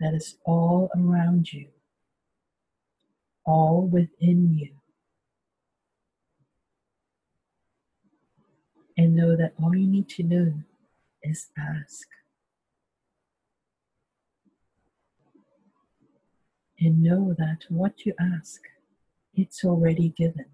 That 0.00 0.12
is 0.12 0.36
all 0.44 0.90
around 0.94 1.52
you, 1.52 1.68
all 3.46 3.86
within 3.86 4.54
you. 4.54 4.74
And 8.98 9.16
know 9.16 9.34
that 9.36 9.54
all 9.62 9.74
you 9.74 9.86
need 9.86 10.08
to 10.10 10.22
do 10.22 10.54
is 11.22 11.48
ask. 11.56 12.06
And 16.80 17.02
know 17.02 17.34
that 17.38 17.64
what 17.68 18.04
you 18.04 18.14
ask, 18.18 18.62
it's 19.34 19.64
already 19.64 20.08
given. 20.10 20.46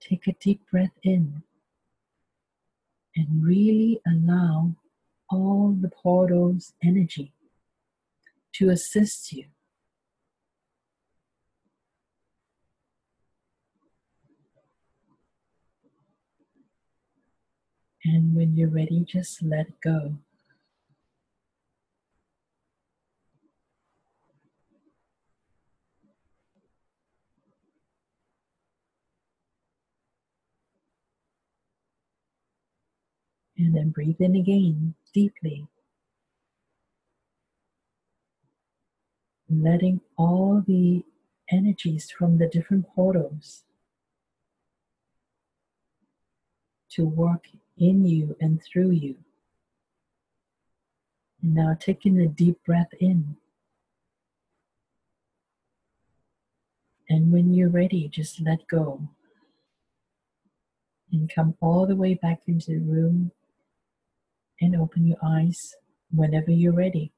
Take 0.00 0.26
a 0.26 0.32
deep 0.32 0.62
breath 0.70 0.96
in 1.02 1.42
and 3.14 3.44
really 3.44 4.00
allow 4.06 4.74
all 5.30 5.76
the 5.78 5.88
portal's 5.88 6.72
energy 6.82 7.32
to 8.54 8.70
assist 8.70 9.32
you. 9.32 9.44
And 18.04 18.34
when 18.34 18.56
you're 18.56 18.68
ready, 18.68 19.04
just 19.06 19.42
let 19.42 19.80
go. 19.80 20.16
And 33.58 33.74
then 33.74 33.90
breathe 33.90 34.20
in 34.20 34.36
again 34.36 34.94
deeply. 35.18 35.66
Letting 39.50 40.00
all 40.16 40.62
the 40.64 41.04
energies 41.50 42.08
from 42.16 42.38
the 42.38 42.46
different 42.46 42.86
portals 42.94 43.64
to 46.90 47.04
work 47.04 47.44
in 47.78 48.04
you 48.06 48.36
and 48.40 48.62
through 48.62 48.90
you. 48.90 49.16
And 51.42 51.54
now 51.54 51.76
taking 51.80 52.20
a 52.20 52.28
deep 52.28 52.58
breath 52.64 52.92
in. 53.00 53.36
And 57.08 57.32
when 57.32 57.54
you're 57.54 57.76
ready, 57.82 58.06
just 58.08 58.40
let 58.40 58.68
go. 58.68 59.08
And 61.10 61.32
come 61.34 61.54
all 61.60 61.86
the 61.86 61.96
way 61.96 62.14
back 62.14 62.42
into 62.46 62.72
the 62.72 62.78
room 62.78 63.32
and 64.60 64.76
open 64.76 65.06
your 65.06 65.18
eyes 65.22 65.74
whenever 66.10 66.50
you're 66.50 66.72
ready. 66.72 67.12